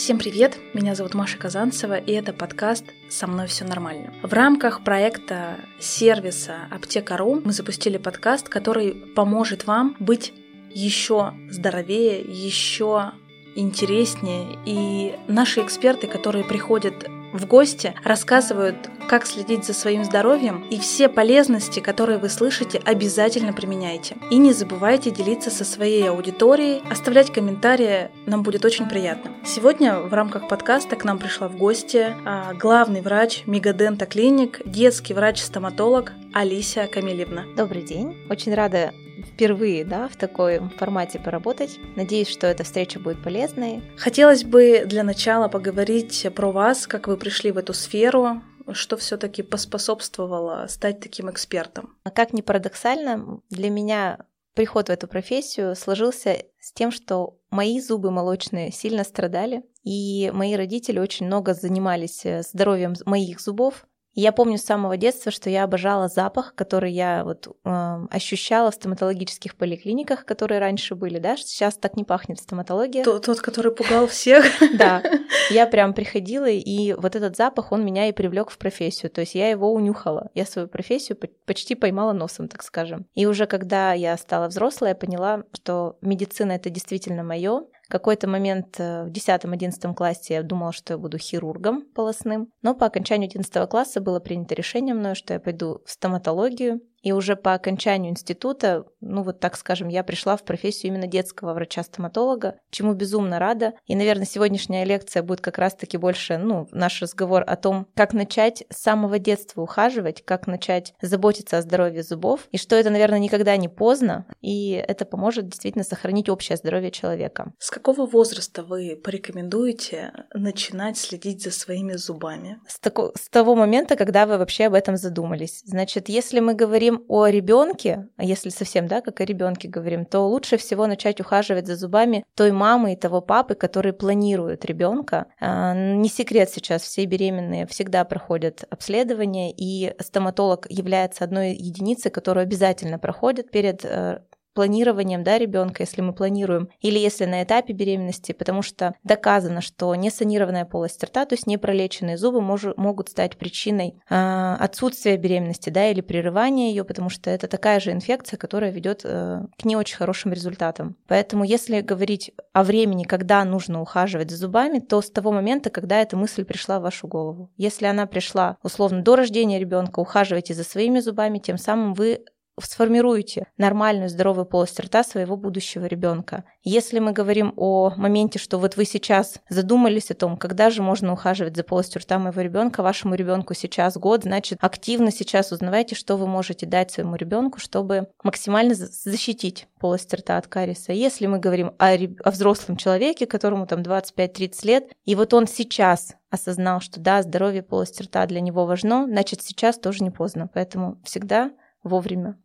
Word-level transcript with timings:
Всем 0.00 0.18
привет! 0.18 0.56
Меня 0.72 0.94
зовут 0.94 1.12
Маша 1.12 1.36
Казанцева, 1.36 1.98
и 1.98 2.12
это 2.12 2.32
подкаст 2.32 2.86
«Со 3.10 3.26
мной 3.26 3.48
все 3.48 3.66
нормально». 3.66 4.14
В 4.22 4.32
рамках 4.32 4.82
проекта 4.82 5.56
сервиса 5.78 6.54
Аптека.ру 6.70 7.42
мы 7.44 7.52
запустили 7.52 7.98
подкаст, 7.98 8.48
который 8.48 8.94
поможет 9.14 9.66
вам 9.66 9.96
быть 10.00 10.32
еще 10.70 11.34
здоровее, 11.50 12.22
еще 12.22 13.12
интереснее. 13.54 14.58
И 14.64 15.18
наши 15.28 15.60
эксперты, 15.60 16.06
которые 16.06 16.44
приходят 16.44 16.94
в 17.32 17.46
гости, 17.46 17.94
рассказывают, 18.04 18.76
как 19.08 19.26
следить 19.26 19.64
за 19.64 19.74
своим 19.74 20.04
здоровьем, 20.04 20.64
и 20.70 20.78
все 20.78 21.08
полезности, 21.08 21.80
которые 21.80 22.18
вы 22.18 22.28
слышите, 22.28 22.80
обязательно 22.84 23.52
применяйте. 23.52 24.16
И 24.30 24.36
не 24.36 24.52
забывайте 24.52 25.10
делиться 25.10 25.50
со 25.50 25.64
своей 25.64 26.08
аудиторией, 26.08 26.82
оставлять 26.90 27.32
комментарии, 27.32 28.10
нам 28.26 28.42
будет 28.42 28.64
очень 28.64 28.88
приятно. 28.88 29.32
Сегодня 29.44 29.98
в 29.98 30.12
рамках 30.14 30.48
подкаста 30.48 30.96
к 30.96 31.04
нам 31.04 31.18
пришла 31.18 31.48
в 31.48 31.56
гости 31.56 32.14
а, 32.24 32.54
главный 32.54 33.00
врач 33.00 33.42
Мегадента 33.46 34.06
Клиник, 34.06 34.60
детский 34.64 35.14
врач-стоматолог 35.14 36.12
Алисия 36.32 36.86
Камилевна. 36.86 37.44
Добрый 37.56 37.82
день. 37.82 38.16
Очень 38.28 38.54
рада 38.54 38.92
впервые 39.26 39.84
да, 39.84 40.08
в 40.08 40.16
такой 40.16 40.60
формате 40.78 41.18
поработать. 41.18 41.78
Надеюсь, 41.96 42.28
что 42.28 42.46
эта 42.46 42.64
встреча 42.64 42.98
будет 42.98 43.22
полезной. 43.22 43.82
Хотелось 43.96 44.44
бы 44.44 44.84
для 44.86 45.02
начала 45.02 45.48
поговорить 45.48 46.26
про 46.34 46.52
вас, 46.52 46.86
как 46.86 47.08
вы 47.08 47.16
пришли 47.16 47.50
в 47.52 47.58
эту 47.58 47.72
сферу, 47.72 48.42
что 48.72 48.96
все-таки 48.96 49.42
поспособствовало 49.42 50.66
стать 50.68 51.00
таким 51.00 51.30
экспертом? 51.30 51.96
А 52.04 52.10
как 52.10 52.32
ни 52.32 52.40
парадоксально, 52.40 53.40
для 53.50 53.70
меня 53.70 54.26
приход 54.54 54.88
в 54.88 54.92
эту 54.92 55.08
профессию 55.08 55.74
сложился 55.76 56.44
с 56.60 56.72
тем, 56.72 56.90
что 56.90 57.38
мои 57.50 57.80
зубы 57.80 58.10
молочные 58.10 58.72
сильно 58.72 59.04
страдали, 59.04 59.64
и 59.82 60.30
мои 60.34 60.54
родители 60.54 60.98
очень 60.98 61.26
много 61.26 61.54
занимались 61.54 62.24
э, 62.26 62.42
здоровьем 62.42 62.94
моих 63.06 63.40
зубов, 63.40 63.86
я 64.14 64.32
помню 64.32 64.58
с 64.58 64.62
самого 64.62 64.96
детства, 64.96 65.30
что 65.30 65.50
я 65.50 65.64
обожала 65.64 66.08
запах, 66.08 66.54
который 66.54 66.92
я 66.92 67.22
вот 67.24 67.56
э, 67.64 68.06
ощущала 68.10 68.70
в 68.70 68.74
стоматологических 68.74 69.54
поликлиниках, 69.54 70.24
которые 70.24 70.58
раньше 70.58 70.94
были, 70.94 71.18
да, 71.18 71.36
сейчас 71.36 71.76
так 71.76 71.96
не 71.96 72.04
пахнет 72.04 72.40
стоматология. 72.40 73.04
Тот, 73.04 73.24
тот 73.24 73.40
который 73.40 73.72
пугал 73.72 74.06
всех. 74.06 74.44
Да, 74.80 75.02
я 75.50 75.66
прям 75.66 75.92
приходила, 75.92 76.48
и 76.48 76.94
вот 76.94 77.14
этот 77.14 77.36
запах, 77.36 77.72
он 77.72 77.84
меня 77.84 78.08
и 78.08 78.12
привлек 78.12 78.50
в 78.50 78.56
профессию, 78.56 79.10
то 79.10 79.20
есть 79.20 79.34
я 79.34 79.50
его 79.50 79.72
унюхала, 79.72 80.30
я 80.34 80.46
свою 80.46 80.68
профессию 80.68 81.18
почти 81.44 81.74
поймала 81.74 82.12
носом, 82.12 82.48
так 82.48 82.62
скажем. 82.62 83.06
И 83.14 83.26
уже 83.26 83.46
когда 83.46 83.92
я 83.92 84.16
стала 84.16 84.48
взрослой, 84.48 84.90
я 84.90 84.94
поняла, 84.94 85.44
что 85.52 85.98
медицина 86.00 86.52
это 86.52 86.70
действительно 86.70 87.22
мое, 87.22 87.64
какой-то 87.90 88.28
момент 88.28 88.76
э, 88.78 89.04
в 89.04 89.08
10-11 89.08 89.94
классе 89.94 90.34
я 90.34 90.42
думала, 90.42 90.72
что 90.72 90.94
я 90.94 90.98
буду 90.98 91.18
хирургом 91.18 91.82
полостным, 91.94 92.48
но 92.62 92.74
по 92.74 92.86
окончанию 92.86 93.28
11 93.28 93.68
класса 93.68 94.00
было 94.00 94.20
принято 94.20 94.54
решение 94.54 94.94
мною, 94.94 95.14
что 95.14 95.34
я 95.34 95.40
пойду 95.40 95.82
в 95.84 95.90
стоматологию, 95.90 96.80
и 97.02 97.12
уже 97.12 97.36
по 97.36 97.54
окончанию 97.54 98.12
института, 98.12 98.84
ну 99.00 99.22
вот 99.22 99.40
так 99.40 99.56
скажем, 99.56 99.88
я 99.88 100.04
пришла 100.04 100.36
в 100.36 100.44
профессию 100.44 100.92
именно 100.92 101.06
детского 101.06 101.54
врача-стоматолога, 101.54 102.56
чему 102.70 102.94
безумно 102.94 103.38
рада. 103.38 103.74
И, 103.86 103.94
наверное, 103.94 104.26
сегодняшняя 104.26 104.84
лекция 104.84 105.22
будет 105.22 105.40
как 105.40 105.58
раз-таки 105.58 105.96
больше, 105.96 106.38
ну, 106.38 106.68
наш 106.72 107.00
разговор 107.00 107.44
о 107.46 107.56
том, 107.56 107.86
как 107.94 108.12
начать 108.12 108.64
с 108.70 108.82
самого 108.82 109.18
детства 109.18 109.62
ухаживать, 109.62 110.24
как 110.24 110.46
начать 110.46 110.94
заботиться 111.00 111.58
о 111.58 111.62
здоровье 111.62 112.02
зубов, 112.02 112.48
и 112.50 112.58
что 112.58 112.76
это, 112.76 112.90
наверное, 112.90 113.18
никогда 113.18 113.56
не 113.56 113.68
поздно, 113.68 114.26
и 114.40 114.72
это 114.72 115.04
поможет 115.04 115.48
действительно 115.48 115.84
сохранить 115.84 116.28
общее 116.28 116.56
здоровье 116.56 116.90
человека. 116.90 117.52
С 117.58 117.70
какого 117.70 118.06
возраста 118.06 118.62
вы 118.62 119.00
порекомендуете 119.02 120.12
начинать 120.34 120.98
следить 120.98 121.42
за 121.42 121.50
своими 121.50 121.94
зубами? 121.94 122.60
С, 122.66 122.78
тако- 122.80 123.12
с 123.16 123.28
того 123.28 123.54
момента, 123.54 123.96
когда 123.96 124.26
вы 124.26 124.38
вообще 124.38 124.66
об 124.66 124.74
этом 124.74 124.96
задумались. 124.96 125.62
Значит, 125.64 126.08
если 126.08 126.40
мы 126.40 126.54
говорим 126.54 126.89
говорим 126.90 127.04
о 127.08 127.26
ребенке, 127.26 128.08
а 128.16 128.24
если 128.24 128.50
совсем, 128.50 128.86
да, 128.86 129.00
как 129.00 129.20
о 129.20 129.24
ребенке 129.24 129.68
говорим, 129.68 130.04
то 130.04 130.26
лучше 130.28 130.56
всего 130.56 130.86
начать 130.86 131.20
ухаживать 131.20 131.66
за 131.66 131.76
зубами 131.76 132.24
той 132.34 132.52
мамы 132.52 132.92
и 132.92 132.96
того 132.96 133.20
папы, 133.20 133.54
которые 133.54 133.92
планируют 133.92 134.64
ребенка. 134.64 135.26
А, 135.40 135.74
не 135.74 136.08
секрет 136.08 136.50
сейчас, 136.50 136.82
все 136.82 137.04
беременные 137.04 137.66
всегда 137.66 138.04
проходят 138.04 138.64
обследование, 138.70 139.52
и 139.56 139.94
стоматолог 140.00 140.66
является 140.70 141.24
одной 141.24 141.52
единицей, 141.52 142.10
которую 142.10 142.42
обязательно 142.42 142.98
проходят 142.98 143.50
перед 143.50 143.84
э, 143.84 144.20
планированием 144.60 145.24
да, 145.24 145.38
ребенка, 145.38 145.84
если 145.84 146.02
мы 146.02 146.12
планируем, 146.12 146.68
или 146.82 146.98
если 146.98 147.24
на 147.24 147.42
этапе 147.42 147.72
беременности, 147.72 148.32
потому 148.32 148.60
что 148.60 148.94
доказано, 149.04 149.62
что 149.62 149.94
несанированная 149.94 150.66
полость 150.66 151.02
рта, 151.02 151.24
то 151.24 151.32
есть 151.32 151.46
непролеченные 151.46 152.18
зубы 152.18 152.42
мож, 152.42 152.66
могут 152.76 153.08
стать 153.08 153.38
причиной 153.38 153.94
э, 154.10 154.56
отсутствия 154.60 155.16
беременности 155.16 155.70
да, 155.70 155.90
или 155.90 156.02
прерывания 156.02 156.68
ее, 156.68 156.84
потому 156.84 157.08
что 157.08 157.30
это 157.30 157.48
такая 157.48 157.80
же 157.80 157.90
инфекция, 157.90 158.36
которая 158.36 158.70
ведет 158.70 159.00
э, 159.04 159.46
к 159.58 159.64
не 159.64 159.76
очень 159.76 159.96
хорошим 159.96 160.34
результатам. 160.34 160.94
Поэтому 161.08 161.42
если 161.44 161.80
говорить 161.80 162.32
о 162.52 162.62
времени, 162.62 163.04
когда 163.04 163.42
нужно 163.46 163.80
ухаживать 163.80 164.30
за 164.30 164.36
зубами, 164.36 164.80
то 164.80 165.00
с 165.00 165.10
того 165.10 165.32
момента, 165.32 165.70
когда 165.70 166.02
эта 166.02 166.18
мысль 166.18 166.44
пришла 166.44 166.80
в 166.80 166.82
вашу 166.82 167.08
голову. 167.08 167.50
Если 167.56 167.86
она 167.86 168.04
пришла 168.04 168.58
условно 168.62 169.00
до 169.00 169.16
рождения 169.16 169.58
ребенка, 169.58 170.00
ухаживайте 170.00 170.52
за 170.52 170.64
своими 170.64 171.00
зубами, 171.00 171.38
тем 171.38 171.56
самым 171.56 171.94
вы 171.94 172.26
сформируете 172.66 173.46
нормальную 173.56 174.08
здоровую 174.08 174.46
полость 174.46 174.78
рта 174.80 175.02
своего 175.02 175.36
будущего 175.36 175.86
ребенка. 175.86 176.44
Если 176.62 176.98
мы 176.98 177.12
говорим 177.12 177.52
о 177.56 177.92
моменте, 177.96 178.38
что 178.38 178.58
вот 178.58 178.76
вы 178.76 178.84
сейчас 178.84 179.40
задумались 179.48 180.10
о 180.10 180.14
том, 180.14 180.36
когда 180.36 180.70
же 180.70 180.82
можно 180.82 181.12
ухаживать 181.12 181.56
за 181.56 181.64
полостью 181.64 182.00
рта 182.00 182.18
моего 182.18 182.40
ребенка, 182.40 182.82
вашему 182.82 183.14
ребенку 183.14 183.54
сейчас 183.54 183.96
год, 183.96 184.24
значит, 184.24 184.58
активно 184.60 185.10
сейчас 185.10 185.52
узнавайте, 185.52 185.94
что 185.94 186.16
вы 186.16 186.26
можете 186.26 186.66
дать 186.66 186.90
своему 186.90 187.16
ребенку, 187.16 187.58
чтобы 187.58 188.08
максимально 188.22 188.74
защитить 188.74 189.66
полость 189.78 190.12
рта 190.12 190.36
от 190.36 190.46
кариеса. 190.46 190.92
Если 190.92 191.26
мы 191.26 191.38
говорим 191.38 191.72
о, 191.78 191.94
о 191.94 192.30
взрослом 192.30 192.76
человеке, 192.76 193.26
которому 193.26 193.66
там 193.66 193.80
25-30 193.80 194.66
лет, 194.66 194.92
и 195.04 195.14
вот 195.14 195.34
он 195.34 195.46
сейчас 195.46 196.14
осознал, 196.30 196.80
что 196.80 197.00
да, 197.00 197.22
здоровье 197.22 197.62
полости 197.62 198.02
рта 198.02 198.26
для 198.26 198.40
него 198.40 198.64
важно, 198.66 199.06
значит, 199.06 199.42
сейчас 199.42 199.78
тоже 199.78 200.04
не 200.04 200.10
поздно. 200.10 200.48
Поэтому 200.52 201.00
всегда 201.04 201.50
вовремя. 201.82 202.38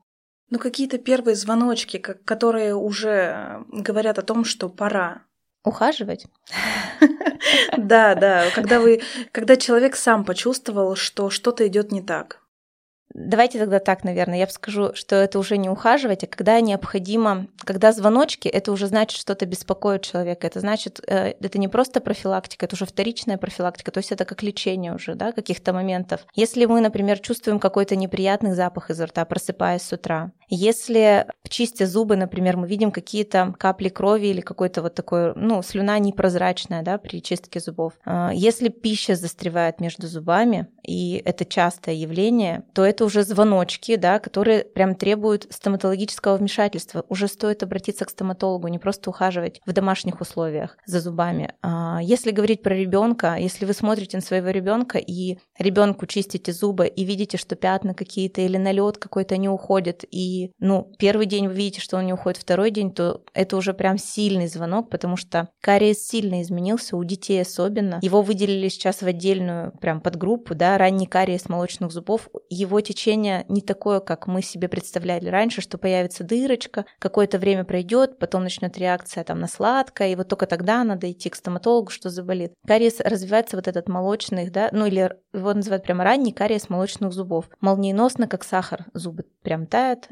Ну, 0.55 0.59
какие-то 0.59 0.99
первые 0.99 1.35
звоночки, 1.35 1.97
которые 1.97 2.75
уже 2.75 3.65
говорят 3.67 4.17
о 4.19 4.21
том, 4.21 4.45
что 4.45 4.69
пора. 4.69 5.23
Ухаживать? 5.65 6.27
Да, 7.77 8.15
да. 8.15 8.45
Когда 8.55 8.79
вы, 8.79 9.01
когда 9.31 9.57
человек 9.57 9.97
сам 9.97 10.23
почувствовал, 10.23 10.95
что 10.95 11.29
что-то 11.29 11.67
идет 11.67 11.91
не 11.91 12.01
так. 12.01 12.45
Давайте 13.17 13.59
тогда 13.59 13.79
так, 13.79 14.03
наверное, 14.03 14.39
я 14.39 14.47
скажу, 14.47 14.93
что 14.93 15.15
это 15.15 15.39
уже 15.39 15.55
не 15.55 15.69
ухаживать, 15.69 16.25
а 16.25 16.27
когда 16.27 16.59
необходимо, 16.59 17.47
когда 17.59 17.93
звоночки, 17.93 18.49
это 18.49 18.73
уже 18.73 18.87
значит, 18.87 19.17
что-то 19.17 19.45
беспокоит 19.45 20.01
человека, 20.01 20.45
это 20.45 20.59
значит, 20.59 20.99
э, 21.07 21.33
это 21.39 21.57
не 21.57 21.69
просто 21.69 22.01
профилактика, 22.01 22.65
это 22.65 22.75
уже 22.75 22.85
вторичная 22.85 23.37
профилактика, 23.37 23.91
то 23.91 23.99
есть 23.99 24.11
это 24.11 24.25
как 24.25 24.43
лечение 24.43 24.93
уже, 24.93 25.15
да, 25.15 25.31
каких-то 25.31 25.71
моментов. 25.71 26.25
Если 26.33 26.65
мы, 26.65 26.81
например, 26.81 27.19
чувствуем 27.19 27.61
какой-то 27.61 27.95
неприятный 27.95 28.53
запах 28.53 28.89
изо 28.89 29.05
рта, 29.05 29.23
просыпаясь 29.23 29.83
с 29.83 29.93
утра, 29.93 30.33
если 30.49 31.27
чистя 31.49 31.87
зубы, 31.87 32.15
например, 32.15 32.57
мы 32.57 32.67
видим 32.67 32.91
какие-то 32.91 33.53
капли 33.57 33.89
крови 33.89 34.27
или 34.27 34.41
какой-то 34.41 34.81
вот 34.81 34.95
такой, 34.95 35.33
ну, 35.35 35.61
слюна 35.61 35.97
непрозрачная, 35.99 36.83
да, 36.83 36.97
при 36.97 37.21
чистке 37.21 37.59
зубов, 37.59 37.93
э, 38.05 38.29
если 38.33 38.69
пища 38.69 39.15
застревает 39.15 39.79
между 39.79 40.07
зубами, 40.07 40.67
и 40.83 41.21
это 41.25 41.45
частое 41.45 41.95
явление, 41.95 42.63
то 42.73 42.85
это 42.85 43.05
уже 43.05 43.23
звоночки, 43.23 43.95
да, 43.95 44.19
которые 44.19 44.63
прям 44.63 44.95
требуют 44.95 45.47
стоматологического 45.49 46.37
вмешательства. 46.37 47.05
Уже 47.09 47.27
стоит 47.27 47.63
обратиться 47.63 48.05
к 48.05 48.09
стоматологу, 48.09 48.67
не 48.67 48.79
просто 48.79 49.09
ухаживать 49.09 49.61
в 49.65 49.73
домашних 49.73 50.21
условиях 50.21 50.77
за 50.85 50.99
зубами. 50.99 51.53
А, 51.61 51.99
если 52.01 52.31
говорить 52.31 52.61
про 52.61 52.75
ребенка, 52.75 53.35
если 53.39 53.65
вы 53.65 53.73
смотрите 53.73 54.17
на 54.17 54.21
своего 54.21 54.49
ребенка 54.49 54.97
и 54.97 55.37
ребенку 55.57 56.05
чистите 56.05 56.51
зубы 56.51 56.87
и 56.87 57.03
видите, 57.03 57.37
что 57.37 57.55
пятна 57.55 57.93
какие-то 57.93 58.41
или 58.41 58.57
налет 58.57 58.97
какой-то 58.97 59.37
не 59.37 59.49
уходит, 59.49 60.03
и 60.11 60.34
ну, 60.59 60.91
первый 60.97 61.25
день 61.25 61.47
вы 61.47 61.55
видите, 61.55 61.81
что 61.81 61.97
он 61.97 62.05
не 62.05 62.13
уходит, 62.13 62.39
второй 62.39 62.71
день, 62.71 62.93
то 62.93 63.23
это 63.33 63.57
уже 63.57 63.73
прям 63.73 63.97
сильный 63.97 64.47
звонок, 64.47 64.89
потому 64.89 65.17
что 65.17 65.49
кариес 65.61 66.05
сильно 66.05 66.41
изменился, 66.41 66.97
у 66.97 67.03
детей 67.03 67.41
особенно. 67.41 67.99
Его 68.01 68.21
выделили 68.21 68.69
сейчас 68.69 69.01
в 69.01 69.07
отдельную 69.07 69.71
прям 69.79 70.01
подгруппу, 70.01 70.55
да, 70.55 70.77
ранний 70.77 71.07
кариес 71.07 71.49
молочных 71.49 71.91
зубов. 71.91 72.29
Его 72.49 72.81
течение 72.81 73.45
не 73.49 73.61
такое, 73.61 73.99
как 73.99 74.27
мы 74.27 74.41
себе 74.41 74.67
представляли 74.67 75.29
раньше, 75.29 75.61
что 75.61 75.77
появится 75.77 76.23
дырочка, 76.23 76.85
какое-то 76.99 77.37
время 77.37 77.63
пройдет, 77.63 78.19
потом 78.19 78.43
начнет 78.43 78.77
реакция 78.77 79.23
там 79.23 79.39
на 79.39 79.47
сладкое, 79.47 80.09
и 80.09 80.15
вот 80.15 80.27
только 80.27 80.45
тогда 80.45 80.83
надо 80.83 81.11
идти 81.11 81.29
к 81.29 81.35
стоматологу, 81.35 81.89
что 81.89 82.09
заболит. 82.09 82.53
Кариес 82.67 82.99
развивается 82.99 83.55
вот 83.55 83.67
этот 83.67 83.87
молочный, 83.89 84.49
да, 84.49 84.69
ну 84.71 84.85
или 84.85 85.11
его 85.33 85.53
называют 85.53 85.83
прямо 85.83 86.03
ранний 86.03 86.31
кариес 86.31 86.69
молочных 86.69 87.11
зубов. 87.13 87.49
Молниеносно, 87.59 88.27
как 88.27 88.43
сахар, 88.43 88.85
зубы 88.93 89.25
прям 89.41 89.67
тают, 89.67 90.09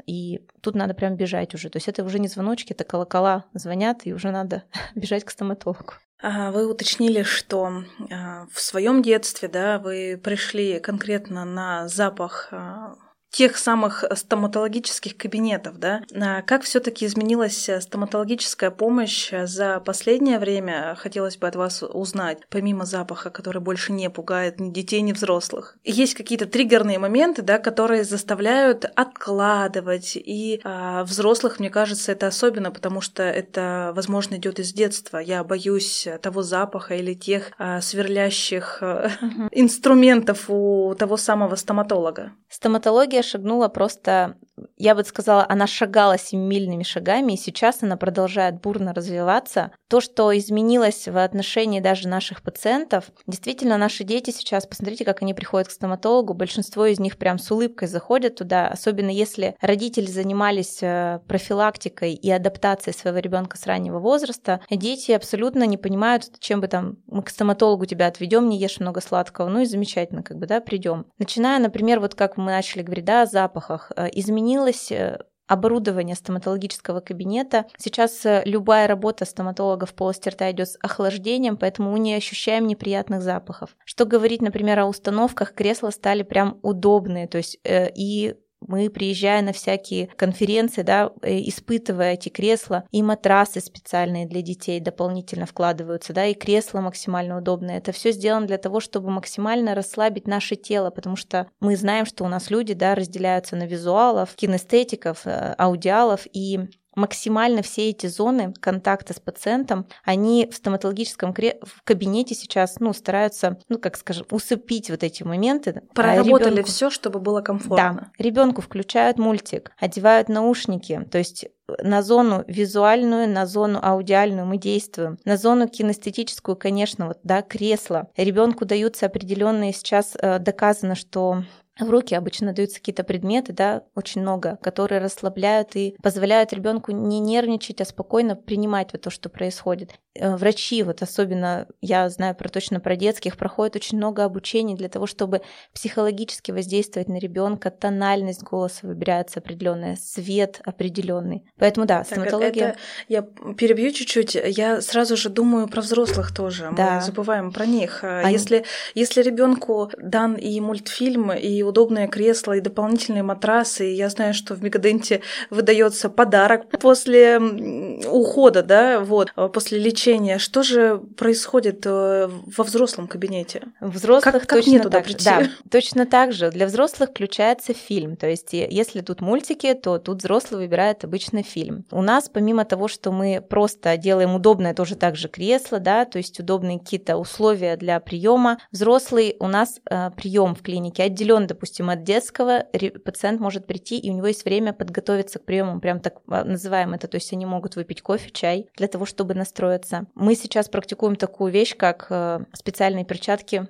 тут 0.60 0.74
надо 0.74 0.94
прям 0.94 1.16
бежать 1.16 1.54
уже. 1.54 1.70
То 1.70 1.76
есть 1.76 1.88
это 1.88 2.04
уже 2.04 2.18
не 2.18 2.28
звоночки, 2.28 2.72
это 2.72 2.84
колокола 2.84 3.44
звонят, 3.54 4.02
и 4.04 4.12
уже 4.12 4.30
надо 4.30 4.64
бежать 4.94 5.24
к 5.24 5.30
стоматологу. 5.30 5.94
А, 6.22 6.50
вы 6.50 6.66
уточнили, 6.66 7.22
что 7.22 7.84
а, 8.10 8.46
в 8.50 8.60
своем 8.60 9.02
детстве, 9.02 9.48
да, 9.48 9.78
вы 9.78 10.18
пришли 10.22 10.80
конкретно 10.80 11.44
на 11.44 11.88
запах 11.88 12.48
а, 12.50 12.96
тех 13.34 13.56
самых 13.56 14.04
стоматологических 14.14 15.16
кабинетов, 15.16 15.78
да? 15.78 16.02
А 16.14 16.42
как 16.42 16.62
все 16.62 16.78
таки 16.78 17.04
изменилась 17.04 17.68
стоматологическая 17.80 18.70
помощь 18.70 19.32
за 19.32 19.80
последнее 19.80 20.38
время? 20.38 20.94
Хотелось 20.96 21.36
бы 21.36 21.48
от 21.48 21.56
вас 21.56 21.82
узнать, 21.82 22.38
помимо 22.48 22.86
запаха, 22.86 23.30
который 23.30 23.60
больше 23.60 23.92
не 23.92 24.08
пугает 24.08 24.60
ни 24.60 24.70
детей, 24.70 25.00
ни 25.00 25.12
взрослых. 25.12 25.76
Есть 25.82 26.14
какие-то 26.14 26.46
триггерные 26.46 27.00
моменты, 27.00 27.42
да, 27.42 27.58
которые 27.58 28.04
заставляют 28.04 28.84
откладывать, 28.94 30.12
и 30.14 30.60
а, 30.62 31.02
взрослых, 31.02 31.58
мне 31.58 31.70
кажется, 31.70 32.12
это 32.12 32.28
особенно, 32.28 32.70
потому 32.70 33.00
что 33.00 33.24
это, 33.24 33.92
возможно, 33.96 34.36
идет 34.36 34.60
из 34.60 34.72
детства. 34.72 35.18
Я 35.18 35.42
боюсь 35.42 36.06
того 36.22 36.42
запаха 36.42 36.94
или 36.94 37.14
тех 37.14 37.50
а, 37.58 37.80
сверлящих 37.80 38.80
инструментов 39.50 40.44
у 40.48 40.94
того 40.96 41.16
самого 41.16 41.56
стоматолога. 41.56 42.32
Стоматология 42.48 43.23
шагнула 43.24 43.68
просто, 43.68 44.36
я 44.76 44.94
бы 44.94 45.02
сказала, 45.04 45.44
она 45.48 45.66
шагала 45.66 46.18
семимильными 46.18 46.82
шагами, 46.82 47.32
и 47.32 47.36
сейчас 47.36 47.82
она 47.82 47.96
продолжает 47.96 48.60
бурно 48.60 48.94
развиваться. 48.94 49.72
То, 49.88 50.00
что 50.00 50.36
изменилось 50.36 51.08
в 51.08 51.16
отношении 51.16 51.80
даже 51.80 52.08
наших 52.08 52.42
пациентов, 52.42 53.06
действительно, 53.26 53.76
наши 53.78 54.04
дети 54.04 54.30
сейчас, 54.30 54.66
посмотрите, 54.66 55.04
как 55.04 55.22
они 55.22 55.34
приходят 55.34 55.68
к 55.68 55.72
стоматологу, 55.72 56.34
большинство 56.34 56.86
из 56.86 57.00
них 57.00 57.16
прям 57.18 57.38
с 57.38 57.50
улыбкой 57.50 57.88
заходят 57.88 58.36
туда, 58.36 58.68
особенно 58.68 59.10
если 59.10 59.56
родители 59.60 60.06
занимались 60.06 60.78
э, 60.82 61.20
профилактикой 61.26 62.14
и 62.14 62.30
адаптацией 62.30 62.96
своего 62.96 63.18
ребенка 63.18 63.56
с 63.56 63.66
раннего 63.66 63.98
возраста, 63.98 64.60
дети 64.70 65.12
абсолютно 65.12 65.64
не 65.64 65.76
понимают, 65.76 66.38
чем 66.38 66.60
бы 66.60 66.68
там 66.68 66.98
мы 67.06 67.22
к 67.22 67.30
стоматологу 67.30 67.86
тебя 67.86 68.06
отведем, 68.06 68.48
не 68.48 68.58
ешь 68.58 68.80
много 68.80 69.00
сладкого, 69.00 69.48
ну 69.48 69.60
и 69.60 69.66
замечательно, 69.66 70.22
как 70.22 70.38
бы, 70.38 70.46
да, 70.46 70.60
придем. 70.60 71.06
Начиная, 71.18 71.58
например, 71.58 72.00
вот 72.00 72.14
как 72.14 72.36
мы 72.36 72.46
начали 72.46 72.82
говорить, 72.82 73.04
да, 73.04 73.13
о 73.22 73.26
запахах, 73.26 73.92
э, 73.96 74.08
изменилось 74.12 74.90
э, 74.92 75.18
оборудование 75.46 76.16
стоматологического 76.16 77.00
кабинета. 77.00 77.66
Сейчас 77.76 78.24
э, 78.24 78.42
любая 78.44 78.86
работа 78.86 79.24
стоматолога 79.24 79.86
в 79.86 79.94
полости 79.94 80.28
рта 80.28 80.50
идет 80.50 80.70
с 80.70 80.78
охлаждением, 80.80 81.56
поэтому 81.56 81.92
мы 81.92 81.98
не 81.98 82.14
ощущаем 82.14 82.66
неприятных 82.66 83.22
запахов. 83.22 83.76
Что 83.84 84.06
говорить, 84.06 84.42
например, 84.42 84.80
о 84.80 84.86
установках, 84.86 85.54
кресла 85.54 85.90
стали 85.90 86.22
прям 86.22 86.58
удобные, 86.62 87.26
то 87.28 87.38
есть 87.38 87.58
и 87.64 88.36
мы, 88.66 88.90
приезжая 88.90 89.42
на 89.42 89.52
всякие 89.52 90.08
конференции, 90.16 90.82
да, 90.82 91.10
э, 91.22 91.40
испытывая 91.48 92.14
эти 92.14 92.28
кресла, 92.28 92.84
и 92.90 93.02
матрасы 93.02 93.60
специальные 93.60 94.26
для 94.26 94.42
детей 94.42 94.80
дополнительно 94.80 95.46
вкладываются, 95.46 96.12
да, 96.12 96.26
и 96.26 96.34
кресла 96.34 96.80
максимально 96.80 97.38
удобные. 97.38 97.78
Это 97.78 97.92
все 97.92 98.12
сделано 98.12 98.46
для 98.46 98.58
того, 98.58 98.80
чтобы 98.80 99.10
максимально 99.10 99.74
расслабить 99.74 100.26
наше 100.26 100.56
тело, 100.56 100.90
потому 100.90 101.16
что 101.16 101.48
мы 101.60 101.76
знаем, 101.76 102.06
что 102.06 102.24
у 102.24 102.28
нас 102.28 102.50
люди, 102.50 102.74
да, 102.74 102.94
разделяются 102.94 103.56
на 103.56 103.64
визуалов, 103.64 104.34
кинестетиков, 104.34 105.26
э, 105.26 105.54
аудиалов, 105.58 106.26
и 106.32 106.60
максимально 106.96 107.62
все 107.62 107.90
эти 107.90 108.06
зоны 108.06 108.54
контакта 108.60 109.14
с 109.14 109.20
пациентом, 109.20 109.86
они 110.04 110.48
в 110.50 110.56
стоматологическом 110.56 111.32
в 111.34 111.82
кабинете 111.84 112.34
сейчас, 112.34 112.80
ну, 112.80 112.92
стараются, 112.92 113.58
ну, 113.68 113.78
как 113.78 113.96
скажем, 113.96 114.26
усыпить 114.30 114.90
вот 114.90 115.02
эти 115.02 115.22
моменты. 115.22 115.82
Проработали 115.94 116.50
ребенку... 116.50 116.68
все, 116.68 116.90
чтобы 116.90 117.20
было 117.20 117.40
комфортно. 117.40 118.10
Да. 118.16 118.22
Ребенку 118.22 118.62
включают 118.62 119.18
мультик, 119.18 119.72
одевают 119.78 120.28
наушники, 120.28 121.06
то 121.10 121.18
есть 121.18 121.46
на 121.82 122.02
зону 122.02 122.44
визуальную, 122.46 123.28
на 123.28 123.46
зону 123.46 123.78
аудиальную 123.82 124.46
мы 124.46 124.58
действуем, 124.58 125.18
на 125.24 125.36
зону 125.36 125.68
кинестетическую, 125.68 126.56
конечно, 126.56 127.08
вот, 127.08 127.18
да, 127.22 127.42
кресло. 127.42 128.08
Ребенку 128.16 128.64
даются 128.64 129.06
определенные 129.06 129.72
сейчас 129.72 130.14
э, 130.20 130.38
доказано, 130.38 130.94
что 130.94 131.44
в 131.78 131.90
руки 131.90 132.14
обычно 132.14 132.52
даются 132.52 132.78
какие-то 132.78 133.02
предметы, 133.02 133.52
да, 133.52 133.82
очень 133.94 134.20
много, 134.20 134.58
которые 134.62 135.00
расслабляют 135.00 135.74
и 135.74 135.96
позволяют 136.02 136.52
ребенку 136.52 136.92
не 136.92 137.18
нервничать, 137.18 137.80
а 137.80 137.84
спокойно 137.84 138.36
принимать 138.36 138.92
вот 138.92 139.02
то, 139.02 139.10
что 139.10 139.28
происходит. 139.28 139.90
Э, 140.14 140.36
врачи, 140.36 140.84
вот 140.84 141.02
особенно 141.02 141.66
я 141.80 142.08
знаю 142.08 142.36
про 142.36 142.48
точно 142.48 142.78
про 142.78 142.94
детских, 142.94 143.36
проходят 143.36 143.74
очень 143.74 143.98
много 143.98 144.24
обучений 144.24 144.76
для 144.76 144.88
того, 144.88 145.06
чтобы 145.06 145.42
психологически 145.72 146.52
воздействовать 146.52 147.08
на 147.08 147.18
ребенка, 147.18 147.72
тональность 147.72 148.44
голоса 148.44 148.86
выбирается 148.86 149.40
определенная, 149.40 149.96
свет 149.96 150.60
определенный. 150.64 151.44
Поэтому 151.58 151.86
да, 151.86 152.04
стоматология. 152.04 152.68
Это, 152.68 152.78
я 153.08 153.22
перебью 153.22 153.90
чуть-чуть. 153.90 154.34
Я 154.34 154.80
сразу 154.80 155.16
же 155.16 155.28
думаю 155.28 155.66
про 155.68 155.80
взрослых 155.80 156.32
тоже. 156.32 156.70
Да. 156.76 156.96
Мы 156.96 157.00
забываем 157.00 157.50
про 157.50 157.66
них. 157.66 158.04
А 158.04 158.20
Они... 158.20 158.34
Если 158.34 158.64
если 158.94 159.22
ребенку 159.22 159.90
дан 159.98 160.34
и 160.34 160.60
мультфильм, 160.60 161.32
и 161.32 161.63
удобное 161.64 162.08
кресло, 162.08 162.52
и 162.52 162.60
дополнительные 162.60 163.22
матрасы, 163.22 163.90
и 163.90 163.94
я 163.94 164.08
знаю, 164.08 164.34
что 164.34 164.54
в 164.54 164.62
Мегаденте 164.62 165.20
выдается 165.50 166.08
подарок 166.08 166.68
после 166.80 167.38
ухода, 167.38 168.62
да, 168.62 169.00
вот, 169.00 169.32
после 169.52 169.78
лечения. 169.78 170.38
Что 170.38 170.62
же 170.62 171.00
происходит 171.16 171.82
э, 171.84 172.28
во 172.28 172.64
взрослом 172.64 173.08
кабинете? 173.08 173.62
Взрослых 173.80 174.32
как, 174.32 174.42
как 174.42 174.58
точно 174.58 174.70
мне 174.70 174.80
туда 174.80 174.98
так 174.98 175.04
прийти? 175.04 175.24
Да, 175.24 175.42
точно 175.70 176.06
так 176.06 176.32
же. 176.32 176.50
Для 176.50 176.66
взрослых 176.66 177.10
включается 177.10 177.74
фильм. 177.74 178.16
То 178.16 178.28
есть, 178.28 178.52
если 178.52 179.00
тут 179.00 179.20
мультики, 179.20 179.74
то 179.74 179.98
тут 179.98 180.18
взрослый 180.18 180.60
выбирает 180.60 181.04
обычно 181.04 181.42
фильм. 181.42 181.84
У 181.90 182.02
нас, 182.02 182.28
помимо 182.28 182.64
того, 182.64 182.88
что 182.88 183.12
мы 183.12 183.44
просто 183.46 183.96
делаем 183.96 184.34
удобное 184.34 184.74
тоже 184.74 184.96
так 184.96 185.16
же 185.16 185.28
кресло, 185.28 185.78
да, 185.78 186.04
то 186.04 186.18
есть 186.18 186.38
удобные 186.40 186.78
какие-то 186.78 187.16
условия 187.16 187.76
для 187.76 188.00
приема, 188.00 188.58
взрослый 188.72 189.36
у 189.40 189.48
нас 189.48 189.80
э, 189.88 190.10
прием 190.16 190.54
в 190.54 190.62
клинике 190.62 191.04
отделен, 191.04 191.46
допустим, 191.54 191.88
от 191.88 192.02
детского, 192.02 192.64
пациент 193.04 193.40
может 193.40 193.66
прийти, 193.66 193.98
и 193.98 194.10
у 194.10 194.14
него 194.14 194.26
есть 194.26 194.44
время 194.44 194.72
подготовиться 194.72 195.38
к 195.38 195.44
приему, 195.44 195.80
прям 195.80 196.00
так 196.00 196.20
а, 196.28 196.44
называем 196.44 196.94
это, 196.94 197.06
то 197.06 197.16
есть 197.16 197.32
они 197.32 197.46
могут 197.46 197.76
выпить 197.76 198.02
кофе, 198.02 198.30
чай 198.30 198.68
для 198.76 198.88
того, 198.88 199.06
чтобы 199.06 199.34
настроиться. 199.34 200.06
Мы 200.14 200.34
сейчас 200.34 200.68
практикуем 200.68 201.16
такую 201.16 201.52
вещь, 201.52 201.76
как 201.76 202.06
э, 202.10 202.40
специальные 202.52 203.04
перчатки 203.04 203.68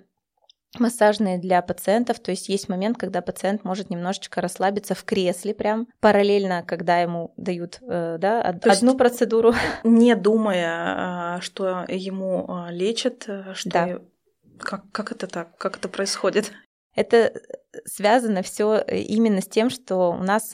массажные 0.80 1.38
для 1.38 1.62
пациентов, 1.62 2.18
то 2.18 2.30
есть 2.30 2.48
есть 2.48 2.68
момент, 2.68 2.98
когда 2.98 3.20
пациент 3.20 3.64
может 3.64 3.90
немножечко 3.90 4.40
расслабиться 4.40 4.94
в 4.94 5.04
кресле 5.04 5.54
прям 5.54 5.86
параллельно, 6.00 6.64
когда 6.66 6.98
ему 6.98 7.32
дают 7.36 7.78
э, 7.82 8.16
да, 8.18 8.42
одну 8.42 8.96
процедуру. 8.96 9.54
Не 9.84 10.16
думая, 10.16 11.36
а, 11.36 11.40
что 11.42 11.84
ему 11.86 12.46
а, 12.48 12.70
лечат, 12.72 13.24
э, 13.28 13.52
что 13.54 13.70
да. 13.70 13.98
как, 14.58 14.90
как 14.90 15.12
это 15.12 15.28
так, 15.28 15.56
как 15.58 15.76
это 15.76 15.88
происходит? 15.88 16.50
Это 16.94 17.32
связано 17.84 18.42
все 18.42 18.78
именно 18.88 19.40
с 19.40 19.48
тем, 19.48 19.70
что 19.70 20.10
у 20.12 20.22
нас 20.22 20.52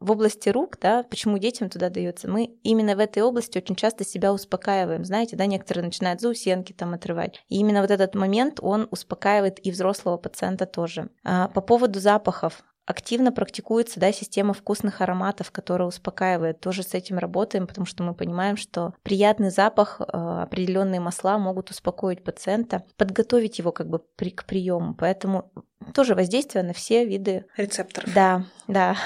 в 0.00 0.12
области 0.12 0.48
рук, 0.48 0.78
да, 0.80 1.02
почему 1.02 1.38
детям 1.38 1.68
туда 1.68 1.90
дается, 1.90 2.30
мы 2.30 2.44
именно 2.62 2.94
в 2.94 3.00
этой 3.00 3.20
области 3.22 3.58
очень 3.58 3.74
часто 3.74 4.04
себя 4.04 4.32
успокаиваем. 4.32 5.04
Знаете, 5.04 5.34
да, 5.34 5.46
некоторые 5.46 5.84
начинают 5.84 6.20
заусенки 6.20 6.72
там 6.72 6.94
отрывать. 6.94 7.42
И 7.48 7.58
именно 7.58 7.80
вот 7.80 7.90
этот 7.90 8.14
момент, 8.14 8.60
он 8.62 8.86
успокаивает 8.92 9.58
и 9.66 9.72
взрослого 9.72 10.16
пациента 10.16 10.66
тоже. 10.66 11.10
А 11.24 11.48
по 11.48 11.60
поводу 11.60 11.98
запахов, 11.98 12.62
активно 12.88 13.32
практикуется 13.32 14.00
да, 14.00 14.12
система 14.12 14.54
вкусных 14.54 15.02
ароматов, 15.02 15.50
которая 15.50 15.86
успокаивает. 15.86 16.60
Тоже 16.60 16.82
с 16.82 16.94
этим 16.94 17.18
работаем, 17.18 17.66
потому 17.66 17.86
что 17.86 18.02
мы 18.02 18.14
понимаем, 18.14 18.56
что 18.56 18.94
приятный 19.02 19.50
запах, 19.50 20.00
а, 20.00 20.44
определенные 20.44 20.98
масла 20.98 21.36
могут 21.36 21.70
успокоить 21.70 22.24
пациента, 22.24 22.84
подготовить 22.96 23.58
его 23.58 23.72
как 23.72 23.90
бы 23.90 23.98
при, 24.16 24.30
к 24.30 24.46
приему. 24.46 24.94
Поэтому 24.94 25.52
тоже 25.92 26.14
воздействие 26.14 26.64
на 26.64 26.72
все 26.72 27.04
виды 27.04 27.44
рецепторов. 27.58 28.10
Да, 28.14 28.44
да. 28.66 28.96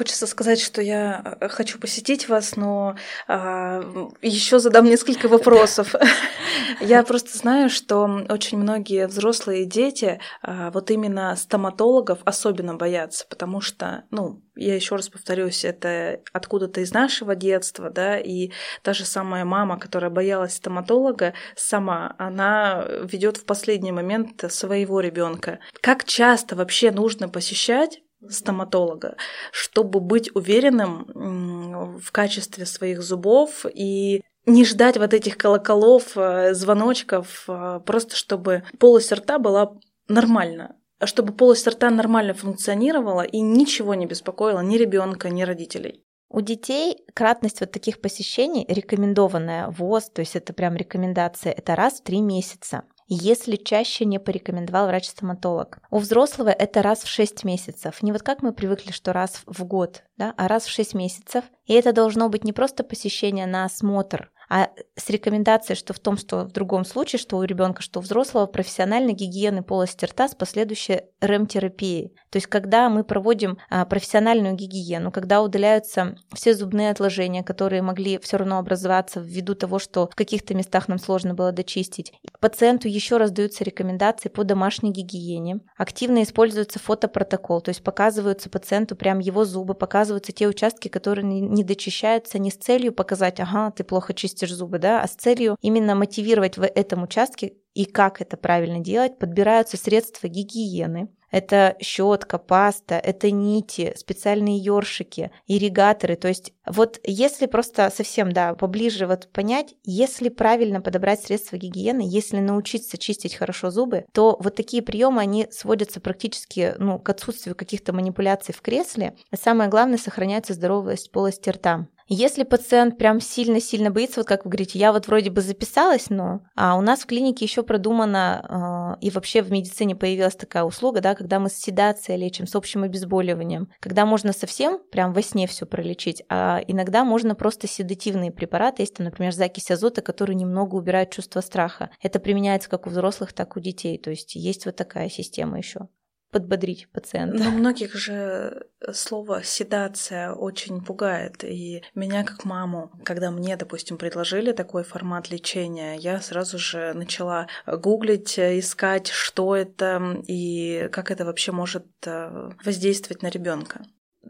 Хочется 0.00 0.26
сказать, 0.26 0.62
что 0.62 0.80
я 0.80 1.36
э, 1.42 1.48
хочу 1.48 1.78
посетить 1.78 2.26
вас, 2.30 2.56
но 2.56 2.96
а, 3.28 3.82
еще 4.22 4.58
задам 4.58 4.86
несколько 4.86 5.28
вопросов. 5.28 5.94
Я 6.80 7.02
просто 7.02 7.36
знаю, 7.36 7.68
что 7.68 8.24
очень 8.30 8.56
многие 8.56 9.06
взрослые 9.06 9.66
дети 9.66 10.18
а, 10.40 10.70
вот 10.70 10.90
именно 10.90 11.36
стоматологов 11.36 12.20
особенно 12.24 12.76
боятся, 12.76 13.26
потому 13.28 13.60
что, 13.60 14.04
ну, 14.10 14.42
я 14.56 14.74
еще 14.74 14.96
раз 14.96 15.10
повторюсь, 15.10 15.66
это 15.66 16.20
откуда-то 16.32 16.80
из 16.80 16.94
нашего 16.94 17.34
детства, 17.34 17.90
да, 17.90 18.18
и 18.18 18.52
та 18.82 18.94
же 18.94 19.04
самая 19.04 19.44
мама, 19.44 19.78
которая 19.78 20.10
боялась 20.10 20.54
стоматолога, 20.54 21.34
сама, 21.56 22.14
она 22.18 22.86
ведет 23.02 23.36
в 23.36 23.44
последний 23.44 23.92
момент 23.92 24.50
своего 24.50 25.00
ребенка. 25.00 25.58
Как 25.82 26.04
часто 26.04 26.56
вообще 26.56 26.90
нужно 26.90 27.28
посещать 27.28 28.00
стоматолога, 28.28 29.16
чтобы 29.52 30.00
быть 30.00 30.30
уверенным 30.34 31.98
в 31.98 32.12
качестве 32.12 32.66
своих 32.66 33.02
зубов 33.02 33.64
и 33.72 34.22
не 34.46 34.64
ждать 34.64 34.96
вот 34.96 35.14
этих 35.14 35.36
колоколов, 35.36 36.16
э, 36.16 36.54
звоночков, 36.54 37.44
э, 37.48 37.80
просто 37.84 38.16
чтобы 38.16 38.64
полость 38.78 39.12
рта 39.12 39.38
была 39.38 39.72
нормально, 40.08 40.76
чтобы 41.04 41.32
полость 41.32 41.66
рта 41.66 41.90
нормально 41.90 42.34
функционировала 42.34 43.22
и 43.22 43.40
ничего 43.40 43.94
не 43.94 44.06
беспокоило 44.06 44.60
ни 44.60 44.76
ребенка, 44.76 45.30
ни 45.30 45.42
родителей. 45.42 46.04
У 46.28 46.40
детей 46.40 47.04
кратность 47.12 47.60
вот 47.60 47.72
таких 47.72 48.00
посещений 48.00 48.64
рекомендованная 48.68 49.68
ВОЗ, 49.68 50.10
то 50.10 50.20
есть 50.20 50.36
это 50.36 50.52
прям 50.52 50.76
рекомендация, 50.76 51.52
это 51.52 51.74
раз 51.74 52.00
в 52.00 52.04
три 52.04 52.20
месяца 52.20 52.84
если 53.14 53.56
чаще 53.56 54.04
не 54.04 54.18
порекомендовал 54.18 54.86
врач-стоматолог. 54.86 55.78
У 55.90 55.98
взрослого 55.98 56.50
это 56.50 56.82
раз 56.82 57.02
в 57.02 57.08
6 57.08 57.44
месяцев. 57.44 58.02
Не 58.02 58.12
вот 58.12 58.22
как 58.22 58.42
мы 58.42 58.52
привыкли, 58.52 58.92
что 58.92 59.12
раз 59.12 59.42
в 59.46 59.64
год, 59.64 60.04
да, 60.16 60.32
а 60.36 60.48
раз 60.48 60.64
в 60.64 60.70
6 60.70 60.94
месяцев. 60.94 61.44
И 61.66 61.74
это 61.74 61.92
должно 61.92 62.28
быть 62.28 62.44
не 62.44 62.52
просто 62.52 62.84
посещение 62.84 63.46
на 63.46 63.64
осмотр, 63.64 64.30
а 64.50 64.68
с 64.96 65.08
рекомендацией, 65.08 65.76
что 65.76 65.94
в 65.94 66.00
том, 66.00 66.16
что 66.16 66.40
в 66.44 66.52
другом 66.52 66.84
случае, 66.84 67.20
что 67.20 67.36
у 67.38 67.44
ребенка, 67.44 67.82
что 67.82 68.00
у 68.00 68.02
взрослого, 68.02 68.46
профессиональной 68.46 69.12
гигиены 69.12 69.62
полости 69.62 70.04
рта 70.04 70.28
с 70.28 70.34
последующей 70.34 71.02
РЭМ-терапией. 71.20 72.12
То 72.30 72.36
есть, 72.36 72.48
когда 72.48 72.88
мы 72.88 73.04
проводим 73.04 73.58
а, 73.70 73.84
профессиональную 73.86 74.54
гигиену, 74.54 75.12
когда 75.12 75.40
удаляются 75.40 76.16
все 76.32 76.54
зубные 76.54 76.90
отложения, 76.90 77.44
которые 77.44 77.80
могли 77.82 78.18
все 78.18 78.38
равно 78.38 78.58
образоваться 78.58 79.20
ввиду 79.20 79.54
того, 79.54 79.78
что 79.78 80.08
в 80.08 80.16
каких-то 80.16 80.54
местах 80.54 80.88
нам 80.88 80.98
сложно 80.98 81.34
было 81.34 81.52
дочистить, 81.52 82.12
пациенту 82.40 82.88
еще 82.88 83.18
раз 83.18 83.30
даются 83.30 83.62
рекомендации 83.62 84.30
по 84.30 84.42
домашней 84.42 84.90
гигиене. 84.90 85.60
Активно 85.76 86.24
используется 86.24 86.80
фотопротокол, 86.80 87.60
то 87.60 87.68
есть 87.68 87.84
показываются 87.84 88.50
пациенту 88.50 88.96
прям 88.96 89.20
его 89.20 89.44
зубы, 89.44 89.74
показываются 89.74 90.32
те 90.32 90.48
участки, 90.48 90.88
которые 90.88 91.24
не 91.24 91.62
дочищаются 91.62 92.40
не 92.40 92.50
с 92.50 92.56
целью 92.56 92.92
показать, 92.92 93.38
ага, 93.38 93.70
ты 93.70 93.84
плохо 93.84 94.12
чистишь 94.12 94.39
чистишь 94.40 94.56
зубы, 94.56 94.78
да, 94.78 95.02
а 95.02 95.08
с 95.08 95.14
целью 95.14 95.56
именно 95.60 95.94
мотивировать 95.94 96.56
в 96.56 96.64
этом 96.64 97.02
участке 97.02 97.54
и 97.74 97.84
как 97.84 98.20
это 98.20 98.36
правильно 98.36 98.80
делать, 98.80 99.18
подбираются 99.18 99.76
средства 99.76 100.28
гигиены. 100.28 101.08
Это 101.30 101.76
щетка, 101.80 102.38
паста, 102.38 102.96
это 102.96 103.30
нити, 103.30 103.92
специальные 103.96 104.58
ёршики, 104.58 105.30
ирригаторы. 105.46 106.16
То 106.16 106.26
есть 106.26 106.52
вот 106.66 106.98
если 107.04 107.46
просто 107.46 107.92
совсем, 107.94 108.32
да, 108.32 108.54
поближе 108.56 109.06
вот 109.06 109.28
понять, 109.32 109.76
если 109.84 110.28
правильно 110.28 110.80
подобрать 110.80 111.22
средства 111.22 111.56
гигиены, 111.56 112.02
если 112.04 112.38
научиться 112.38 112.98
чистить 112.98 113.36
хорошо 113.36 113.70
зубы, 113.70 114.06
то 114.12 114.36
вот 114.40 114.56
такие 114.56 114.82
приемы, 114.82 115.20
они 115.20 115.46
сводятся 115.52 116.00
практически 116.00 116.74
ну, 116.78 116.98
к 116.98 117.08
отсутствию 117.08 117.54
каких-то 117.54 117.92
манипуляций 117.92 118.52
в 118.52 118.60
кресле. 118.60 119.14
А 119.30 119.36
самое 119.36 119.70
главное, 119.70 119.98
сохраняется 119.98 120.54
здоровость 120.54 121.12
полости 121.12 121.48
рта. 121.48 121.86
Если 122.12 122.42
пациент 122.42 122.98
прям 122.98 123.20
сильно-сильно 123.20 123.92
боится, 123.92 124.18
вот 124.18 124.26
как 124.26 124.44
вы 124.44 124.50
говорите, 124.50 124.80
я 124.80 124.92
вот 124.92 125.06
вроде 125.06 125.30
бы 125.30 125.42
записалась, 125.42 126.10
но 126.10 126.40
а 126.56 126.76
у 126.76 126.80
нас 126.80 127.02
в 127.02 127.06
клинике 127.06 127.44
еще 127.44 127.62
продумано, 127.62 128.96
э, 128.98 129.06
и 129.06 129.10
вообще 129.10 129.42
в 129.42 129.52
медицине 129.52 129.94
появилась 129.94 130.34
такая 130.34 130.64
услуга, 130.64 131.00
да, 131.00 131.14
когда 131.14 131.38
мы 131.38 131.48
с 131.48 131.54
седацией 131.54 132.18
лечим, 132.18 132.48
с 132.48 132.56
общим 132.56 132.82
обезболиванием, 132.82 133.68
когда 133.78 134.06
можно 134.06 134.32
совсем 134.32 134.80
прям 134.90 135.12
во 135.12 135.22
сне 135.22 135.46
все 135.46 135.66
пролечить, 135.66 136.24
а 136.28 136.60
иногда 136.66 137.04
можно 137.04 137.36
просто 137.36 137.68
седативные 137.68 138.32
препараты, 138.32 138.82
есть 138.82 138.96
там, 138.96 139.04
например, 139.04 139.32
закись 139.32 139.70
азота, 139.70 140.02
которые 140.02 140.34
немного 140.34 140.74
убирают 140.74 141.12
чувство 141.12 141.40
страха. 141.42 141.90
Это 142.02 142.18
применяется 142.18 142.68
как 142.68 142.88
у 142.88 142.90
взрослых, 142.90 143.32
так 143.32 143.56
и 143.56 143.60
у 143.60 143.62
детей, 143.62 143.98
то 143.98 144.10
есть 144.10 144.34
есть 144.34 144.66
вот 144.66 144.74
такая 144.74 145.10
система 145.10 145.58
еще 145.58 145.86
подбодрить 146.30 146.88
пациента. 146.90 147.36
Но 147.42 147.50
многих 147.50 147.94
же 147.94 148.66
слово 148.92 149.42
седация 149.42 150.32
очень 150.32 150.82
пугает. 150.84 151.44
И 151.44 151.82
меня 151.94 152.24
как 152.24 152.44
маму, 152.44 152.90
когда 153.04 153.30
мне, 153.30 153.56
допустим, 153.56 153.98
предложили 153.98 154.52
такой 154.52 154.84
формат 154.84 155.30
лечения, 155.30 155.96
я 155.96 156.20
сразу 156.20 156.58
же 156.58 156.92
начала 156.94 157.46
гуглить, 157.66 158.38
искать, 158.38 159.08
что 159.08 159.56
это 159.56 160.22
и 160.26 160.88
как 160.92 161.10
это 161.10 161.24
вообще 161.24 161.52
может 161.52 161.86
э, 162.06 162.50
воздействовать 162.64 163.22
на 163.22 163.28
ребенка 163.28 163.82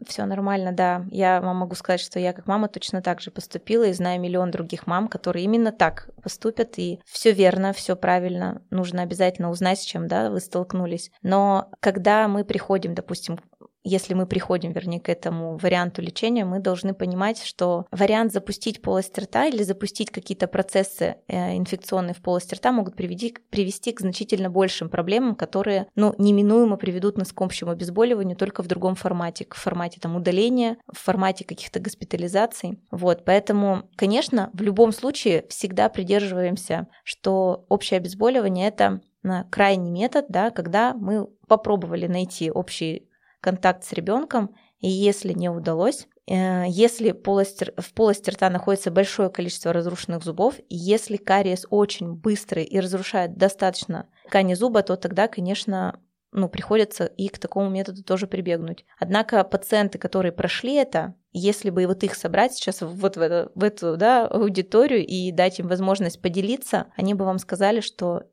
все 0.07 0.25
нормально, 0.25 0.71
да. 0.71 1.05
Я 1.11 1.41
вам 1.41 1.57
могу 1.57 1.75
сказать, 1.75 2.01
что 2.01 2.19
я 2.19 2.33
как 2.33 2.47
мама 2.47 2.67
точно 2.67 3.01
так 3.01 3.21
же 3.21 3.31
поступила 3.31 3.83
и 3.83 3.93
знаю 3.93 4.19
миллион 4.19 4.51
других 4.51 4.87
мам, 4.87 5.07
которые 5.07 5.45
именно 5.45 5.71
так 5.71 6.09
поступят, 6.21 6.77
и 6.77 6.99
все 7.05 7.31
верно, 7.31 7.73
все 7.73 7.95
правильно. 7.95 8.61
Нужно 8.69 9.01
обязательно 9.03 9.49
узнать, 9.49 9.79
с 9.79 9.85
чем 9.85 10.07
да, 10.07 10.29
вы 10.29 10.39
столкнулись. 10.39 11.11
Но 11.21 11.69
когда 11.79 12.27
мы 12.27 12.43
приходим, 12.43 12.95
допустим, 12.95 13.39
если 13.83 14.13
мы 14.13 14.25
приходим, 14.25 14.71
вернее, 14.71 14.99
к 14.99 15.09
этому 15.09 15.57
варианту 15.57 16.01
лечения, 16.01 16.45
мы 16.45 16.59
должны 16.59 16.93
понимать, 16.93 17.41
что 17.43 17.85
вариант 17.91 18.31
запустить 18.31 18.81
полость 18.81 19.17
рта 19.17 19.47
или 19.47 19.63
запустить 19.63 20.11
какие-то 20.11 20.47
процессы 20.47 21.15
э, 21.27 21.57
инфекционные 21.57 22.13
в 22.13 22.21
полости 22.21 22.53
рта 22.53 22.71
могут 22.71 22.95
приведи, 22.95 23.35
привести 23.49 23.91
к 23.91 24.01
значительно 24.01 24.49
большим 24.49 24.89
проблемам, 24.89 25.35
которые, 25.35 25.87
ну, 25.95 26.13
неминуемо 26.17 26.77
приведут 26.77 27.17
нас 27.17 27.31
к 27.31 27.41
общему 27.41 27.71
обезболиванию 27.71 28.37
только 28.37 28.61
в 28.61 28.67
другом 28.67 28.95
формате, 28.95 29.47
в 29.49 29.57
формате 29.57 29.99
там 29.99 30.15
удаления, 30.15 30.77
в 30.91 30.99
формате 30.99 31.43
каких-то 31.43 31.79
госпитализаций. 31.79 32.79
Вот, 32.91 33.25
поэтому, 33.25 33.89
конечно, 33.95 34.51
в 34.53 34.61
любом 34.61 34.91
случае 34.91 35.45
всегда 35.49 35.89
придерживаемся, 35.89 36.87
что 37.03 37.65
общее 37.69 37.97
обезболивание 37.97 38.67
это 38.67 39.01
на 39.23 39.43
крайний 39.45 39.91
метод, 39.91 40.25
да, 40.29 40.49
когда 40.49 40.93
мы 40.93 41.27
попробовали 41.47 42.07
найти 42.07 42.51
общий 42.51 43.07
контакт 43.41 43.83
с 43.83 43.91
ребенком, 43.91 44.55
если 44.79 45.33
не 45.33 45.49
удалось, 45.49 46.07
э, 46.27 46.65
если 46.67 47.11
полость, 47.11 47.63
в 47.77 47.93
полости 47.93 48.29
рта 48.29 48.49
находится 48.49 48.91
большое 48.91 49.29
количество 49.29 49.73
разрушенных 49.73 50.23
зубов, 50.23 50.55
если 50.69 51.17
кариес 51.17 51.65
очень 51.69 52.13
быстрый 52.13 52.63
и 52.63 52.79
разрушает 52.79 53.37
достаточно 53.37 54.07
ткани 54.27 54.53
зуба, 54.53 54.81
то 54.81 54.95
тогда, 54.95 55.27
конечно, 55.27 55.99
ну, 56.31 56.47
приходится 56.47 57.05
и 57.05 57.27
к 57.27 57.37
такому 57.37 57.69
методу 57.69 58.03
тоже 58.03 58.25
прибегнуть. 58.25 58.85
Однако 58.97 59.43
пациенты, 59.43 59.97
которые 59.97 60.31
прошли 60.31 60.75
это, 60.75 61.15
если 61.33 61.69
бы 61.69 61.85
вот 61.85 62.03
их 62.03 62.15
собрать 62.15 62.53
сейчас 62.53 62.81
вот 62.81 63.17
в, 63.17 63.21
это, 63.21 63.51
в 63.53 63.63
эту 63.63 63.97
да, 63.97 64.27
аудиторию 64.27 65.05
и 65.05 65.31
дать 65.31 65.59
им 65.59 65.67
возможность 65.67 66.21
поделиться, 66.21 66.87
они 66.95 67.13
бы 67.13 67.25
вам 67.25 67.37
сказали, 67.37 67.81
что 67.81 68.23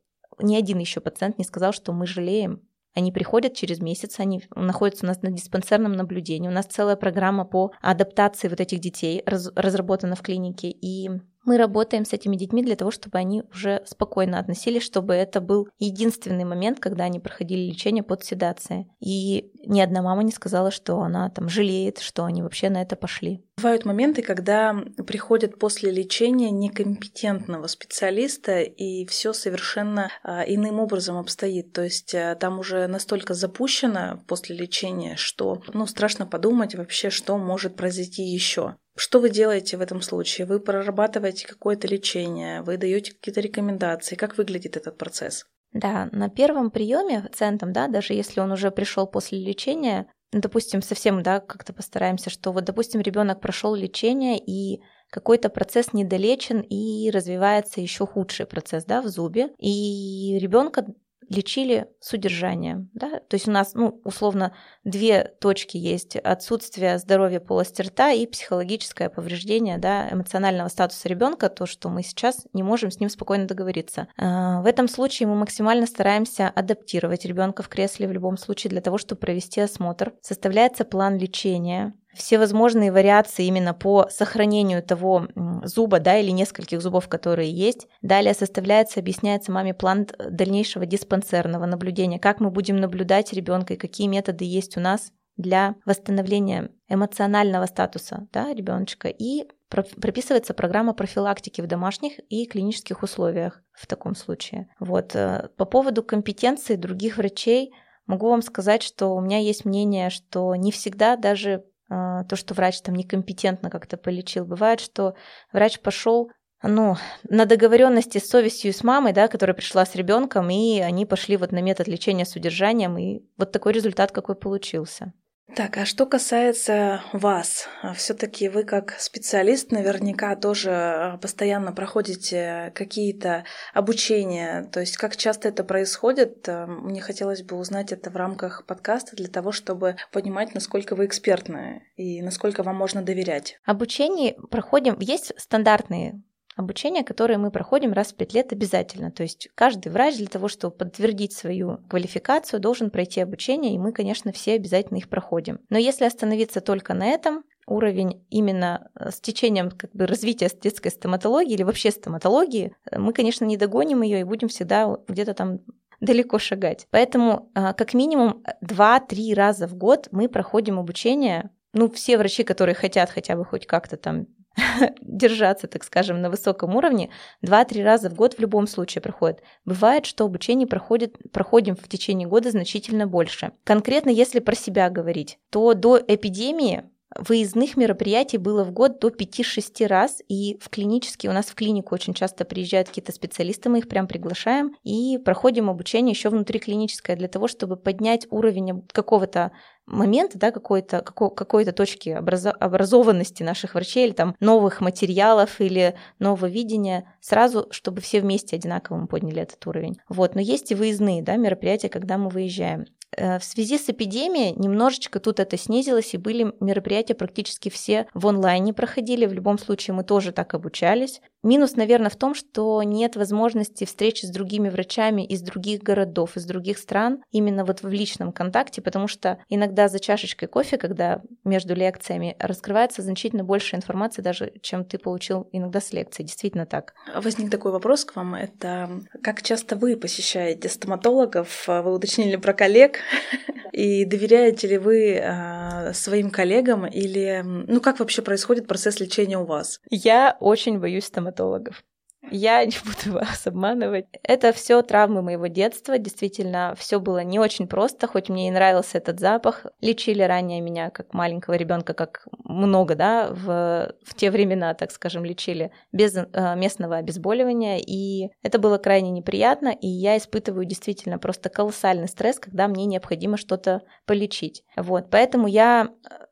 ни 0.41 0.55
один 0.55 0.79
еще 0.79 1.01
пациент 1.01 1.37
не 1.37 1.43
сказал, 1.43 1.73
что 1.73 1.91
мы 1.91 2.07
жалеем 2.07 2.61
они 2.95 3.11
приходят 3.11 3.53
через 3.53 3.79
месяц, 3.79 4.19
они 4.19 4.43
находятся 4.55 5.05
у 5.05 5.07
нас 5.07 5.21
на 5.21 5.31
диспансерном 5.31 5.93
наблюдении. 5.93 6.47
У 6.47 6.51
нас 6.51 6.65
целая 6.65 6.95
программа 6.95 7.45
по 7.45 7.71
адаптации 7.81 8.47
вот 8.47 8.59
этих 8.59 8.79
детей 8.79 9.23
раз, 9.25 9.51
разработана 9.55 10.15
в 10.15 10.21
клинике. 10.21 10.69
И 10.69 11.09
мы 11.49 11.57
работаем 11.57 12.05
с 12.05 12.13
этими 12.13 12.35
детьми 12.35 12.61
для 12.61 12.75
того, 12.75 12.91
чтобы 12.91 13.17
они 13.17 13.41
уже 13.51 13.81
спокойно 13.87 14.37
относились, 14.37 14.83
чтобы 14.83 15.15
это 15.15 15.41
был 15.41 15.67
единственный 15.79 16.43
момент, 16.43 16.79
когда 16.79 17.05
они 17.05 17.19
проходили 17.19 17.71
лечение 17.71 18.03
под 18.03 18.23
седацией. 18.23 18.85
И 18.99 19.51
ни 19.65 19.81
одна 19.81 20.03
мама 20.03 20.21
не 20.21 20.31
сказала, 20.31 20.69
что 20.69 20.99
она 20.99 21.27
там 21.31 21.49
жалеет, 21.49 21.97
что 21.97 22.25
они 22.25 22.43
вообще 22.43 22.69
на 22.69 22.83
это 22.83 22.95
пошли. 22.95 23.43
Бывают 23.57 23.83
моменты, 23.83 24.21
когда 24.21 24.75
приходят 25.07 25.57
после 25.57 25.89
лечения 25.89 26.51
некомпетентного 26.51 27.65
специалиста, 27.65 28.61
и 28.61 29.07
все 29.07 29.33
совершенно 29.33 30.11
а, 30.23 30.43
иным 30.43 30.79
образом 30.79 31.17
обстоит. 31.17 31.73
То 31.73 31.83
есть 31.83 32.13
а, 32.13 32.35
там 32.35 32.59
уже 32.59 32.85
настолько 32.85 33.33
запущено 33.33 34.21
после 34.27 34.55
лечения, 34.55 35.15
что 35.15 35.63
ну, 35.73 35.87
страшно 35.87 36.27
подумать 36.27 36.75
вообще, 36.75 37.09
что 37.09 37.39
может 37.39 37.75
произойти 37.75 38.21
еще. 38.21 38.75
Что 38.95 39.19
вы 39.19 39.29
делаете 39.29 39.77
в 39.77 39.81
этом 39.81 40.01
случае? 40.01 40.45
Вы 40.45 40.59
прорабатываете 40.59 41.47
какое-то 41.47 41.87
лечение, 41.87 42.61
вы 42.61 42.77
даете 42.77 43.13
какие-то 43.13 43.41
рекомендации. 43.41 44.15
Как 44.15 44.37
выглядит 44.37 44.77
этот 44.77 44.97
процесс? 44.97 45.45
Да, 45.71 46.09
на 46.11 46.29
первом 46.29 46.71
приеме 46.71 47.21
пациентам, 47.21 47.71
да, 47.71 47.87
даже 47.87 48.13
если 48.13 48.39
он 48.39 48.51
уже 48.51 48.71
пришел 48.71 49.05
после 49.05 49.39
лечения, 49.39 50.07
допустим, 50.31 50.81
совсем, 50.81 51.21
да, 51.21 51.39
как-то 51.39 51.73
постараемся, 51.73 52.29
что 52.29 52.51
вот, 52.51 52.63
допустим, 52.63 53.01
ребенок 53.01 53.39
прошел 53.39 53.75
лечение 53.75 54.39
и 54.39 54.81
какой-то 55.11 55.49
процесс 55.49 55.93
недолечен 55.93 56.61
и 56.61 57.09
развивается 57.11 57.81
еще 57.81 58.05
худший 58.05 58.45
процесс, 58.45 58.85
да, 58.85 59.01
в 59.01 59.07
зубе, 59.07 59.49
и 59.59 60.37
ребенка 60.39 60.85
лечили 61.29 61.87
с 61.99 62.13
удержанием. 62.13 62.89
Да? 62.93 63.19
То 63.19 63.35
есть 63.35 63.47
у 63.47 63.51
нас, 63.51 63.73
ну, 63.73 64.01
условно, 64.03 64.53
две 64.83 65.23
точки 65.39 65.77
есть. 65.77 66.15
Отсутствие 66.15 66.97
здоровья 66.97 67.39
полости 67.39 67.81
рта 67.81 68.11
и 68.11 68.25
психологическое 68.25 69.09
повреждение 69.09 69.77
да, 69.77 70.09
эмоционального 70.09 70.67
статуса 70.67 71.07
ребенка, 71.07 71.49
то, 71.49 71.65
что 71.65 71.89
мы 71.89 72.03
сейчас 72.03 72.47
не 72.53 72.63
можем 72.63 72.91
с 72.91 72.99
ним 72.99 73.09
спокойно 73.09 73.45
договориться. 73.45 74.07
А, 74.17 74.61
в 74.61 74.65
этом 74.65 74.87
случае 74.87 75.27
мы 75.27 75.35
максимально 75.35 75.85
стараемся 75.85 76.49
адаптировать 76.49 77.25
ребенка 77.25 77.63
в 77.63 77.69
кресле 77.69 78.07
в 78.07 78.11
любом 78.11 78.37
случае 78.37 78.69
для 78.71 78.81
того, 78.81 78.97
чтобы 78.97 79.19
провести 79.19 79.61
осмотр. 79.61 80.13
Составляется 80.21 80.83
план 80.83 81.17
лечения, 81.17 81.93
все 82.13 82.39
возможные 82.39 82.91
вариации 82.91 83.45
именно 83.45 83.73
по 83.73 84.07
сохранению 84.09 84.83
того 84.83 85.27
зуба, 85.63 85.99
да, 85.99 86.17
или 86.17 86.31
нескольких 86.31 86.81
зубов, 86.81 87.07
которые 87.07 87.51
есть. 87.51 87.87
Далее 88.01 88.33
составляется, 88.33 88.99
объясняется 88.99 89.51
маме 89.51 89.73
план 89.73 90.07
дальнейшего 90.17 90.85
диспансерного 90.85 91.65
наблюдения, 91.65 92.19
как 92.19 92.39
мы 92.39 92.49
будем 92.49 92.77
наблюдать 92.77 93.33
ребенка 93.33 93.73
и 93.73 93.77
какие 93.77 94.07
методы 94.07 94.45
есть 94.45 94.77
у 94.77 94.79
нас 94.79 95.11
для 95.37 95.75
восстановления 95.85 96.69
эмоционального 96.89 97.65
статуса 97.65 98.27
да, 98.33 98.53
ребеночка. 98.53 99.07
И 99.07 99.47
прописывается 99.69 100.53
программа 100.53 100.93
профилактики 100.93 101.61
в 101.61 101.67
домашних 101.67 102.19
и 102.29 102.45
клинических 102.45 103.03
условиях 103.03 103.61
в 103.71 103.87
таком 103.87 104.15
случае. 104.15 104.67
Вот. 104.79 105.15
Э, 105.15 105.49
по 105.55 105.65
поводу 105.65 106.03
компетенции 106.03 106.75
других 106.75 107.17
врачей 107.17 107.73
могу 108.05 108.27
вам 108.29 108.41
сказать, 108.41 108.83
что 108.83 109.15
у 109.15 109.21
меня 109.21 109.37
есть 109.37 109.63
мнение, 109.63 110.09
что 110.09 110.55
не 110.55 110.71
всегда 110.71 111.15
даже 111.15 111.63
то, 111.89 112.35
что 112.35 112.53
врач 112.53 112.81
там 112.81 112.95
некомпетентно 112.95 113.69
как-то 113.69 113.97
полечил. 113.97 114.45
Бывает, 114.45 114.79
что 114.79 115.15
врач 115.51 115.79
пошел 115.79 116.31
ну, 116.61 116.97
на 117.23 117.45
договоренности 117.45 118.17
с 118.17 118.29
совестью 118.29 118.71
и 118.71 118.73
с 118.73 118.83
мамой, 118.83 119.13
да, 119.13 119.27
которая 119.27 119.55
пришла 119.55 119.85
с 119.85 119.95
ребенком, 119.95 120.49
и 120.49 120.79
они 120.79 121.05
пошли 121.05 121.37
вот 121.37 121.51
на 121.51 121.61
метод 121.61 121.87
лечения 121.87 122.25
с 122.25 122.35
удержанием, 122.35 122.97
и 122.97 123.21
вот 123.37 123.51
такой 123.51 123.73
результат 123.73 124.11
какой 124.11 124.35
получился. 124.35 125.13
Так, 125.55 125.77
а 125.77 125.85
что 125.85 126.05
касается 126.05 127.01
вас, 127.11 127.67
все-таки 127.95 128.49
вы 128.49 128.63
как 128.63 128.95
специалист 128.99 129.71
наверняка 129.71 130.35
тоже 130.35 130.71
а, 130.71 131.17
постоянно 131.17 131.71
проходите 131.71 132.71
какие-то 132.75 133.45
обучения, 133.73 134.69
то 134.71 134.79
есть 134.79 134.97
как 134.97 135.17
часто 135.17 135.47
это 135.47 135.63
происходит? 135.63 136.47
Э, 136.47 136.65
мне 136.65 137.01
хотелось 137.01 137.41
бы 137.41 137.57
узнать 137.57 137.91
это 137.91 138.09
в 138.09 138.15
рамках 138.15 138.65
подкаста 138.65 139.15
для 139.15 139.27
того, 139.27 139.51
чтобы 139.51 139.97
понимать, 140.11 140.53
насколько 140.53 140.95
вы 140.95 141.05
экспертны 141.05 141.83
и 141.95 142.21
насколько 142.21 142.63
вам 142.63 142.75
можно 142.75 143.01
доверять. 143.01 143.59
Обучение 143.65 144.35
проходим, 144.49 144.97
есть 144.99 145.33
стандартные 145.37 146.21
обучение, 146.59 147.03
которое 147.03 147.37
мы 147.37 147.51
проходим 147.51 147.93
раз 147.93 148.11
в 148.11 148.15
пять 148.15 148.33
лет 148.33 148.51
обязательно. 148.51 149.11
То 149.11 149.23
есть 149.23 149.49
каждый 149.55 149.91
врач 149.91 150.17
для 150.17 150.27
того, 150.27 150.47
чтобы 150.47 150.75
подтвердить 150.75 151.33
свою 151.33 151.79
квалификацию, 151.89 152.59
должен 152.59 152.89
пройти 152.89 153.21
обучение, 153.21 153.73
и 153.73 153.79
мы, 153.79 153.91
конечно, 153.91 154.31
все 154.31 154.53
обязательно 154.53 154.97
их 154.97 155.09
проходим. 155.09 155.59
Но 155.69 155.77
если 155.77 156.05
остановиться 156.05 156.61
только 156.61 156.93
на 156.93 157.07
этом, 157.07 157.43
уровень 157.65 158.25
именно 158.29 158.89
э, 158.95 159.11
с 159.11 159.21
течением 159.21 159.71
как 159.71 159.91
бы, 159.93 160.07
развития 160.07 160.49
детской 160.61 160.89
стоматологии 160.89 161.53
или 161.53 161.63
вообще 161.63 161.91
стоматологии, 161.91 162.73
э, 162.89 162.99
мы, 162.99 163.13
конечно, 163.13 163.45
не 163.45 163.57
догоним 163.57 164.01
ее 164.01 164.21
и 164.21 164.23
будем 164.23 164.47
всегда 164.47 164.97
где-то 165.07 165.33
там 165.33 165.59
далеко 166.01 166.39
шагать. 166.39 166.87
Поэтому 166.89 167.51
э, 167.55 167.73
как 167.73 167.93
минимум 167.93 168.43
2-3 168.65 169.33
раза 169.35 169.67
в 169.67 169.75
год 169.75 170.07
мы 170.11 170.27
проходим 170.27 170.79
обучение 170.79 171.51
ну, 171.73 171.89
все 171.89 172.17
врачи, 172.17 172.43
которые 172.43 172.75
хотят 172.75 173.09
хотя 173.09 173.35
бы 173.35 173.45
хоть 173.45 173.67
как-то 173.67 173.95
там 173.95 174.25
держаться, 175.01 175.67
так 175.67 175.83
скажем, 175.83 176.21
на 176.21 176.29
высоком 176.29 176.75
уровне, 176.75 177.09
2-3 177.43 177.83
раза 177.83 178.09
в 178.09 178.13
год 178.13 178.35
в 178.35 178.39
любом 178.39 178.67
случае 178.67 179.01
проходит. 179.01 179.41
Бывает, 179.65 180.05
что 180.05 180.25
обучение 180.25 180.67
проходит, 180.67 181.17
проходим 181.31 181.75
в 181.75 181.87
течение 181.87 182.27
года 182.27 182.51
значительно 182.51 183.07
больше. 183.07 183.51
Конкретно, 183.63 184.09
если 184.09 184.39
про 184.39 184.55
себя 184.55 184.89
говорить, 184.89 185.39
то 185.49 185.73
до 185.73 185.97
эпидемии 185.97 186.83
выездных 187.15 187.77
мероприятий 187.77 188.37
было 188.37 188.63
в 188.63 188.71
год 188.71 188.99
до 188.99 189.09
5-6 189.09 189.87
раз, 189.87 190.21
и 190.27 190.57
в 190.61 190.69
клинические, 190.69 191.31
у 191.31 191.33
нас 191.33 191.47
в 191.47 191.55
клинику 191.55 191.95
очень 191.95 192.13
часто 192.13 192.45
приезжают 192.45 192.89
какие-то 192.89 193.11
специалисты, 193.11 193.69
мы 193.69 193.79
их 193.79 193.87
прям 193.87 194.07
приглашаем, 194.07 194.75
и 194.83 195.17
проходим 195.17 195.69
обучение 195.69 196.11
еще 196.13 196.29
внутриклиническое 196.29 197.15
для 197.15 197.27
того, 197.27 197.47
чтобы 197.47 197.77
поднять 197.77 198.27
уровень 198.29 198.83
какого-то 198.91 199.51
момента, 199.89 200.37
да, 200.37 200.51
какой-то 200.51 201.01
какой, 201.01 201.33
какой-то 201.33 201.71
точки 201.71 202.09
образо, 202.09 202.51
образованности 202.51 203.41
наших 203.43 203.73
врачей 203.73 204.05
или 204.05 204.13
там 204.13 204.35
новых 204.39 204.81
материалов 204.81 205.59
или 205.59 205.95
нового 206.19 206.45
видения 206.45 207.11
сразу, 207.21 207.67
чтобы 207.71 208.01
все 208.01 208.21
вместе 208.21 208.55
одинаково 208.55 208.97
мы 208.97 209.07
подняли 209.07 209.41
этот 209.41 209.65
уровень. 209.65 209.97
Вот, 210.07 210.35
но 210.35 210.41
есть 210.41 210.71
и 210.71 210.75
выездные, 210.75 211.23
да, 211.23 211.37
мероприятия, 211.37 211.89
когда 211.89 212.17
мы 212.19 212.29
выезжаем. 212.29 212.85
Э, 213.17 213.39
в 213.39 213.43
связи 213.43 213.77
с 213.77 213.89
эпидемией 213.89 214.53
немножечко 214.55 215.19
тут 215.19 215.39
это 215.39 215.57
снизилось, 215.57 216.13
и 216.13 216.17
были 216.17 216.53
мероприятия 216.59 217.15
практически 217.15 217.69
все 217.69 218.07
в 218.13 218.27
онлайне 218.27 218.73
проходили. 218.73 219.25
В 219.25 219.33
любом 219.33 219.57
случае 219.57 219.95
мы 219.95 220.03
тоже 220.03 220.31
так 220.31 220.53
обучались. 220.53 221.21
Минус, 221.41 221.75
наверное, 221.75 222.09
в 222.09 222.17
том, 222.17 222.35
что 222.35 222.83
нет 222.83 223.15
возможности 223.15 223.85
встречи 223.85 224.25
с 224.25 224.29
другими 224.29 224.67
врачами 224.67 225.25
из 225.25 225.41
других 225.41 225.81
городов, 225.81 226.35
из 226.35 226.45
других 226.45 226.77
стран, 226.77 227.23
именно 227.31 227.63
вот 227.63 227.81
в 227.81 227.87
личном 227.87 228.33
контакте, 228.33 228.81
потому 228.81 229.07
что 229.07 229.39
иногда 229.47 229.87
за 229.87 229.99
чашечкой 229.99 230.49
кофе, 230.49 230.77
когда 230.77 231.21
между 231.45 231.75
лекциями, 231.75 232.35
раскрывается 232.39 233.01
значительно 233.01 233.45
больше 233.45 233.77
информации 233.77 234.21
даже, 234.21 234.51
чем 234.61 234.83
ты 234.83 234.97
получил 234.97 235.47
иногда 235.53 235.79
с 235.79 235.93
лекции. 235.93 236.23
Действительно 236.23 236.65
так. 236.65 236.93
Возник 237.15 237.49
такой 237.49 237.71
вопрос 237.71 238.03
к 238.03 238.17
вам. 238.17 238.35
Это 238.35 239.01
как 239.23 239.41
часто 239.41 239.77
вы 239.77 239.95
посещаете 239.95 240.67
стоматологов? 240.67 241.65
Вы 241.67 241.93
уточнили 241.93 242.35
про 242.35 242.53
коллег. 242.53 242.98
И 243.73 244.05
доверяете 244.05 244.67
ли 244.67 244.77
вы 244.77 245.13
э, 245.13 245.93
своим 245.93 246.31
коллегам 246.31 246.85
или... 246.85 247.41
Ну, 247.43 247.79
как 247.81 247.99
вообще 247.99 248.21
происходит 248.21 248.67
процесс 248.67 248.99
лечения 248.99 249.37
у 249.37 249.45
вас? 249.45 249.79
Я 249.89 250.35
очень 250.39 250.79
боюсь 250.79 251.05
стоматологов. 251.05 251.83
Я 252.21 252.65
не 252.65 252.75
буду 252.83 253.17
вас 253.17 253.47
обманывать. 253.47 254.05
Это 254.23 254.51
все 254.51 254.81
травмы 254.81 255.21
моего 255.21 255.47
детства. 255.47 255.97
Действительно, 255.97 256.75
все 256.77 256.99
было 256.99 257.23
не 257.23 257.39
очень 257.39 257.67
просто, 257.67 258.07
хоть 258.07 258.29
мне 258.29 258.47
и 258.47 258.51
нравился 258.51 258.97
этот 258.97 259.19
запах. 259.19 259.65
Лечили 259.81 260.21
ранее 260.21 260.61
меня 260.61 260.89
как 260.89 261.13
маленького 261.13 261.53
ребенка, 261.55 261.93
как 261.93 262.27
много, 262.43 262.95
да, 262.95 263.29
в, 263.31 263.93
в 264.03 264.15
те 264.15 264.31
времена, 264.31 264.73
так 264.73 264.91
скажем, 264.91 265.23
лечили 265.23 265.71
без 265.91 266.15
э, 266.15 266.25
местного 266.55 266.97
обезболивания. 266.97 267.77
И 267.77 268.29
это 268.43 268.59
было 268.59 268.77
крайне 268.77 269.11
неприятно, 269.11 269.69
и 269.69 269.87
я 269.87 270.17
испытываю 270.17 270.65
действительно 270.65 271.19
просто 271.19 271.49
колоссальный 271.49 272.07
стресс, 272.07 272.39
когда 272.39 272.67
мне 272.67 272.85
необходимо 272.85 273.37
что-то 273.37 273.81
полечить. 274.05 274.63
Вот, 274.75 275.09
поэтому 275.09 275.47
я 275.47 275.89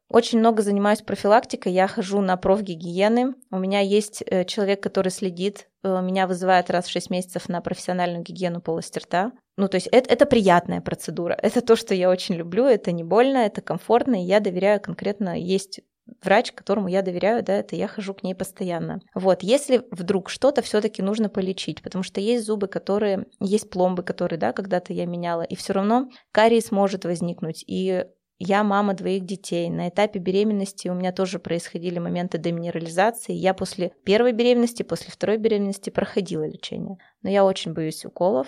очень 0.09 0.39
много 0.39 0.61
занимаюсь 0.61 1.01
профилактикой, 1.01 1.73
я 1.73 1.87
хожу 1.87 2.21
на 2.21 2.37
профгигиены. 2.37 3.33
У 3.51 3.59
меня 3.59 3.81
есть 3.81 4.23
э, 4.25 4.45
человек, 4.45 4.81
который 4.81 5.09
следит, 5.09 5.67
э, 5.83 6.01
меня 6.01 6.27
вызывает 6.27 6.69
раз 6.69 6.85
в 6.85 6.91
6 6.91 7.09
месяцев 7.09 7.49
на 7.49 7.59
профессиональную 7.59 8.23
гигиену 8.23 8.61
полости 8.61 8.99
рта. 8.99 9.33
Ну, 9.57 9.67
то 9.67 9.75
есть 9.75 9.87
это, 9.87 10.09
это 10.09 10.25
приятная 10.25 10.81
процедура, 10.81 11.33
это 11.41 11.61
то, 11.61 11.75
что 11.75 11.93
я 11.93 12.09
очень 12.09 12.35
люблю, 12.35 12.65
это 12.65 12.91
не 12.91 13.03
больно, 13.03 13.39
это 13.39 13.61
комфортно, 13.61 14.15
и 14.15 14.25
я 14.25 14.39
доверяю 14.39 14.79
конкретно, 14.79 15.37
есть 15.37 15.81
врач, 16.23 16.51
которому 16.53 16.87
я 16.87 17.01
доверяю, 17.01 17.43
да, 17.43 17.55
это 17.55 17.75
я 17.75 17.87
хожу 17.87 18.13
к 18.13 18.23
ней 18.23 18.33
постоянно. 18.33 19.01
Вот, 19.13 19.43
если 19.43 19.83
вдруг 19.91 20.29
что-то 20.29 20.61
все-таки 20.61 21.01
нужно 21.01 21.29
полечить, 21.29 21.81
потому 21.81 22.03
что 22.03 22.21
есть 22.21 22.45
зубы, 22.45 22.67
которые, 22.67 23.25
есть 23.39 23.69
пломбы, 23.69 24.03
которые, 24.03 24.39
да, 24.39 24.53
когда-то 24.53 24.93
я 24.93 25.05
меняла, 25.05 25.41
и 25.41 25.55
все 25.55 25.73
равно 25.73 26.09
кариес 26.31 26.71
может 26.71 27.05
возникнуть, 27.05 27.63
и 27.67 28.05
я 28.39 28.63
мама 28.63 28.93
двоих 28.93 29.25
детей. 29.25 29.69
На 29.69 29.89
этапе 29.89 30.19
беременности 30.19 30.87
у 30.87 30.93
меня 30.93 31.11
тоже 31.11 31.39
происходили 31.39 31.97
моменты 31.97 32.37
деминерализации. 32.37 33.33
Я 33.33 33.53
после 33.53 33.93
первой 34.03 34.31
беременности, 34.31 34.83
после 34.83 35.11
второй 35.11 35.37
беременности 35.37 35.89
проходила 35.89 36.47
лечение. 36.47 36.97
Но 37.23 37.29
я 37.29 37.43
очень 37.43 37.73
боюсь 37.73 38.05
уколов, 38.05 38.47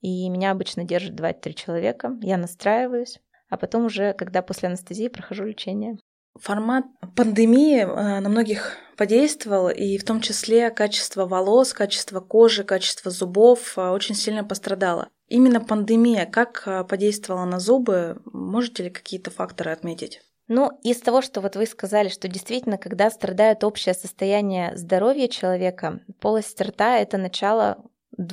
и 0.00 0.28
меня 0.28 0.50
обычно 0.50 0.84
держит 0.84 1.18
2-3 1.18 1.52
человека. 1.54 2.16
Я 2.20 2.36
настраиваюсь, 2.36 3.20
а 3.48 3.56
потом 3.56 3.86
уже, 3.86 4.12
когда 4.12 4.42
после 4.42 4.68
анестезии, 4.68 5.08
прохожу 5.08 5.44
лечение. 5.44 5.98
Формат 6.38 6.84
пандемии 7.16 7.80
э, 7.80 8.20
на 8.20 8.28
многих 8.28 8.76
подействовал, 8.96 9.70
и 9.70 9.98
в 9.98 10.04
том 10.04 10.20
числе 10.20 10.70
качество 10.70 11.26
волос, 11.26 11.72
качество 11.72 12.20
кожи, 12.20 12.64
качество 12.64 13.10
зубов 13.10 13.76
э, 13.76 13.88
очень 13.88 14.14
сильно 14.14 14.44
пострадало. 14.44 15.08
Именно 15.28 15.60
пандемия 15.60 16.26
как 16.26 16.62
э, 16.66 16.84
подействовала 16.84 17.44
на 17.44 17.60
зубы? 17.60 18.20
Можете 18.32 18.84
ли 18.84 18.90
какие-то 18.90 19.30
факторы 19.30 19.70
отметить? 19.70 20.22
Ну, 20.48 20.70
из 20.82 21.00
того, 21.00 21.20
что 21.20 21.42
вот 21.42 21.56
вы 21.56 21.66
сказали, 21.66 22.08
что 22.08 22.26
действительно, 22.26 22.78
когда 22.78 23.10
страдает 23.10 23.62
общее 23.64 23.94
состояние 23.94 24.74
здоровья 24.76 25.28
человека, 25.28 26.00
полость 26.20 26.58
рта– 26.60 26.98
это 27.00 27.18
начало 27.18 27.84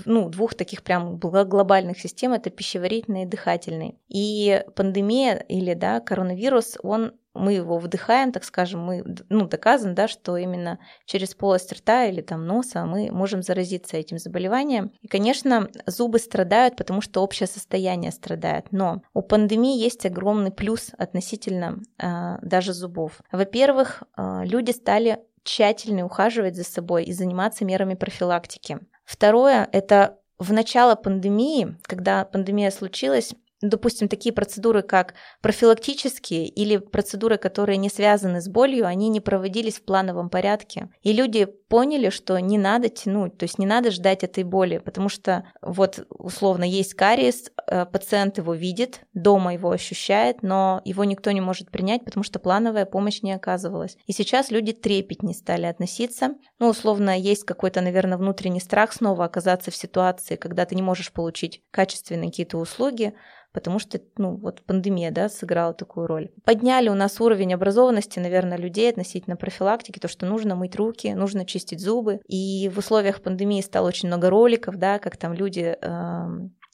ну, 0.05 0.29
двух 0.29 0.55
таких 0.55 0.81
прям 0.83 1.17
глобальных 1.19 1.99
систем, 1.99 2.31
это 2.33 2.49
пищеварительный 2.49 3.23
и 3.23 3.27
дыхательный. 3.27 3.99
И 4.07 4.63
пандемия 4.75 5.35
или, 5.35 5.73
да, 5.73 5.99
коронавирус, 5.99 6.77
он 6.81 7.13
мы 7.35 7.53
его 7.53 7.77
вдыхаем, 7.77 8.31
так 8.31 8.43
скажем, 8.43 8.81
мы, 8.81 9.03
ну, 9.29 9.47
доказано, 9.47 9.93
да, 9.93 10.07
что 10.07 10.37
именно 10.37 10.79
через 11.05 11.35
полость 11.35 11.71
рта 11.71 12.05
или 12.05 12.21
там 12.21 12.47
носа 12.47 12.85
мы 12.85 13.11
можем 13.11 13.43
заразиться 13.43 13.97
этим 13.97 14.17
заболеванием. 14.17 14.91
И, 15.01 15.07
конечно, 15.07 15.69
зубы 15.85 16.19
страдают, 16.19 16.75
потому 16.75 17.01
что 17.01 17.21
общее 17.21 17.47
состояние 17.47 18.11
страдает. 18.11 18.67
Но 18.71 19.01
у 19.13 19.21
пандемии 19.21 19.77
есть 19.77 20.05
огромный 20.05 20.51
плюс 20.51 20.91
относительно 20.97 21.79
э, 21.97 22.37
даже 22.41 22.73
зубов. 22.73 23.21
Во-первых, 23.31 24.03
э, 24.17 24.41
люди 24.45 24.71
стали 24.71 25.19
тщательно 25.43 26.05
ухаживать 26.05 26.55
за 26.55 26.63
собой 26.63 27.03
и 27.03 27.13
заниматься 27.13 27.65
мерами 27.65 27.93
профилактики. 27.93 28.79
Второе– 29.05 29.69
это 29.71 30.17
в 30.39 30.51
начало 30.51 30.95
пандемии, 30.95 31.77
когда 31.83 32.25
пандемия 32.25 32.71
случилась, 32.71 33.33
допустим, 33.69 34.07
такие 34.07 34.33
процедуры, 34.33 34.81
как 34.81 35.13
профилактические 35.41 36.47
или 36.47 36.77
процедуры, 36.77 37.37
которые 37.37 37.77
не 37.77 37.89
связаны 37.89 38.41
с 38.41 38.47
болью, 38.47 38.85
они 38.85 39.09
не 39.09 39.19
проводились 39.19 39.79
в 39.79 39.83
плановом 39.83 40.29
порядке. 40.29 40.89
И 41.01 41.13
люди 41.13 41.47
поняли, 41.75 42.09
что 42.09 42.39
не 42.39 42.57
надо 42.57 42.87
тянуть, 42.87 43.37
то 43.37 43.43
есть 43.43 43.59
не 43.59 43.65
надо 43.65 43.91
ждать 43.91 44.23
этой 44.23 44.45
боли, 44.45 44.77
потому 44.77 45.09
что 45.09 45.43
вот 45.61 46.07
условно 46.07 46.63
есть 46.63 46.93
кариес, 46.93 47.51
э, 47.67 47.85
пациент 47.85 48.37
его 48.37 48.53
видит, 48.53 49.01
дома 49.13 49.55
его 49.55 49.71
ощущает, 49.71 50.41
но 50.41 50.81
его 50.85 51.03
никто 51.03 51.31
не 51.31 51.41
может 51.41 51.71
принять, 51.71 52.05
потому 52.05 52.23
что 52.23 52.39
плановая 52.39 52.85
помощь 52.85 53.23
не 53.23 53.33
оказывалась. 53.33 53.97
И 54.05 54.13
сейчас 54.13 54.51
люди 54.51 54.71
трепетнее 54.71 55.35
стали 55.35 55.65
относиться. 55.65 56.35
Ну, 56.59 56.69
условно, 56.69 57.19
есть 57.19 57.43
какой-то, 57.43 57.81
наверное, 57.81 58.17
внутренний 58.17 58.61
страх 58.61 58.93
снова 58.93 59.25
оказаться 59.25 59.69
в 59.69 59.75
ситуации, 59.75 60.37
когда 60.37 60.65
ты 60.65 60.75
не 60.75 60.81
можешь 60.81 61.11
получить 61.11 61.61
качественные 61.71 62.29
какие-то 62.29 62.57
услуги, 62.57 63.15
потому 63.55 63.79
что, 63.79 64.01
ну, 64.17 64.35
вот 64.35 64.61
пандемия, 64.63 65.11
да, 65.11 65.29
сыграла 65.29 65.73
такую 65.73 66.07
роль. 66.07 66.29
Подняли 66.43 66.89
у 66.89 66.93
нас 66.93 67.21
уровень 67.21 67.53
образованности, 67.53 68.19
наверное, 68.19 68.57
людей 68.57 68.89
относительно 68.89 69.37
профилактики, 69.37 69.97
то, 69.97 70.09
что 70.09 70.25
нужно 70.25 70.55
мыть 70.55 70.75
руки, 70.75 71.13
нужно 71.13 71.45
чистить 71.45 71.64
зубы. 71.73 72.21
И 72.27 72.69
в 72.69 72.77
условиях 72.77 73.21
пандемии 73.21 73.61
стало 73.61 73.87
очень 73.87 74.07
много 74.07 74.29
роликов, 74.29 74.77
да, 74.77 74.99
как 74.99 75.17
там 75.17 75.33
люди 75.33 75.75
э, 75.81 76.27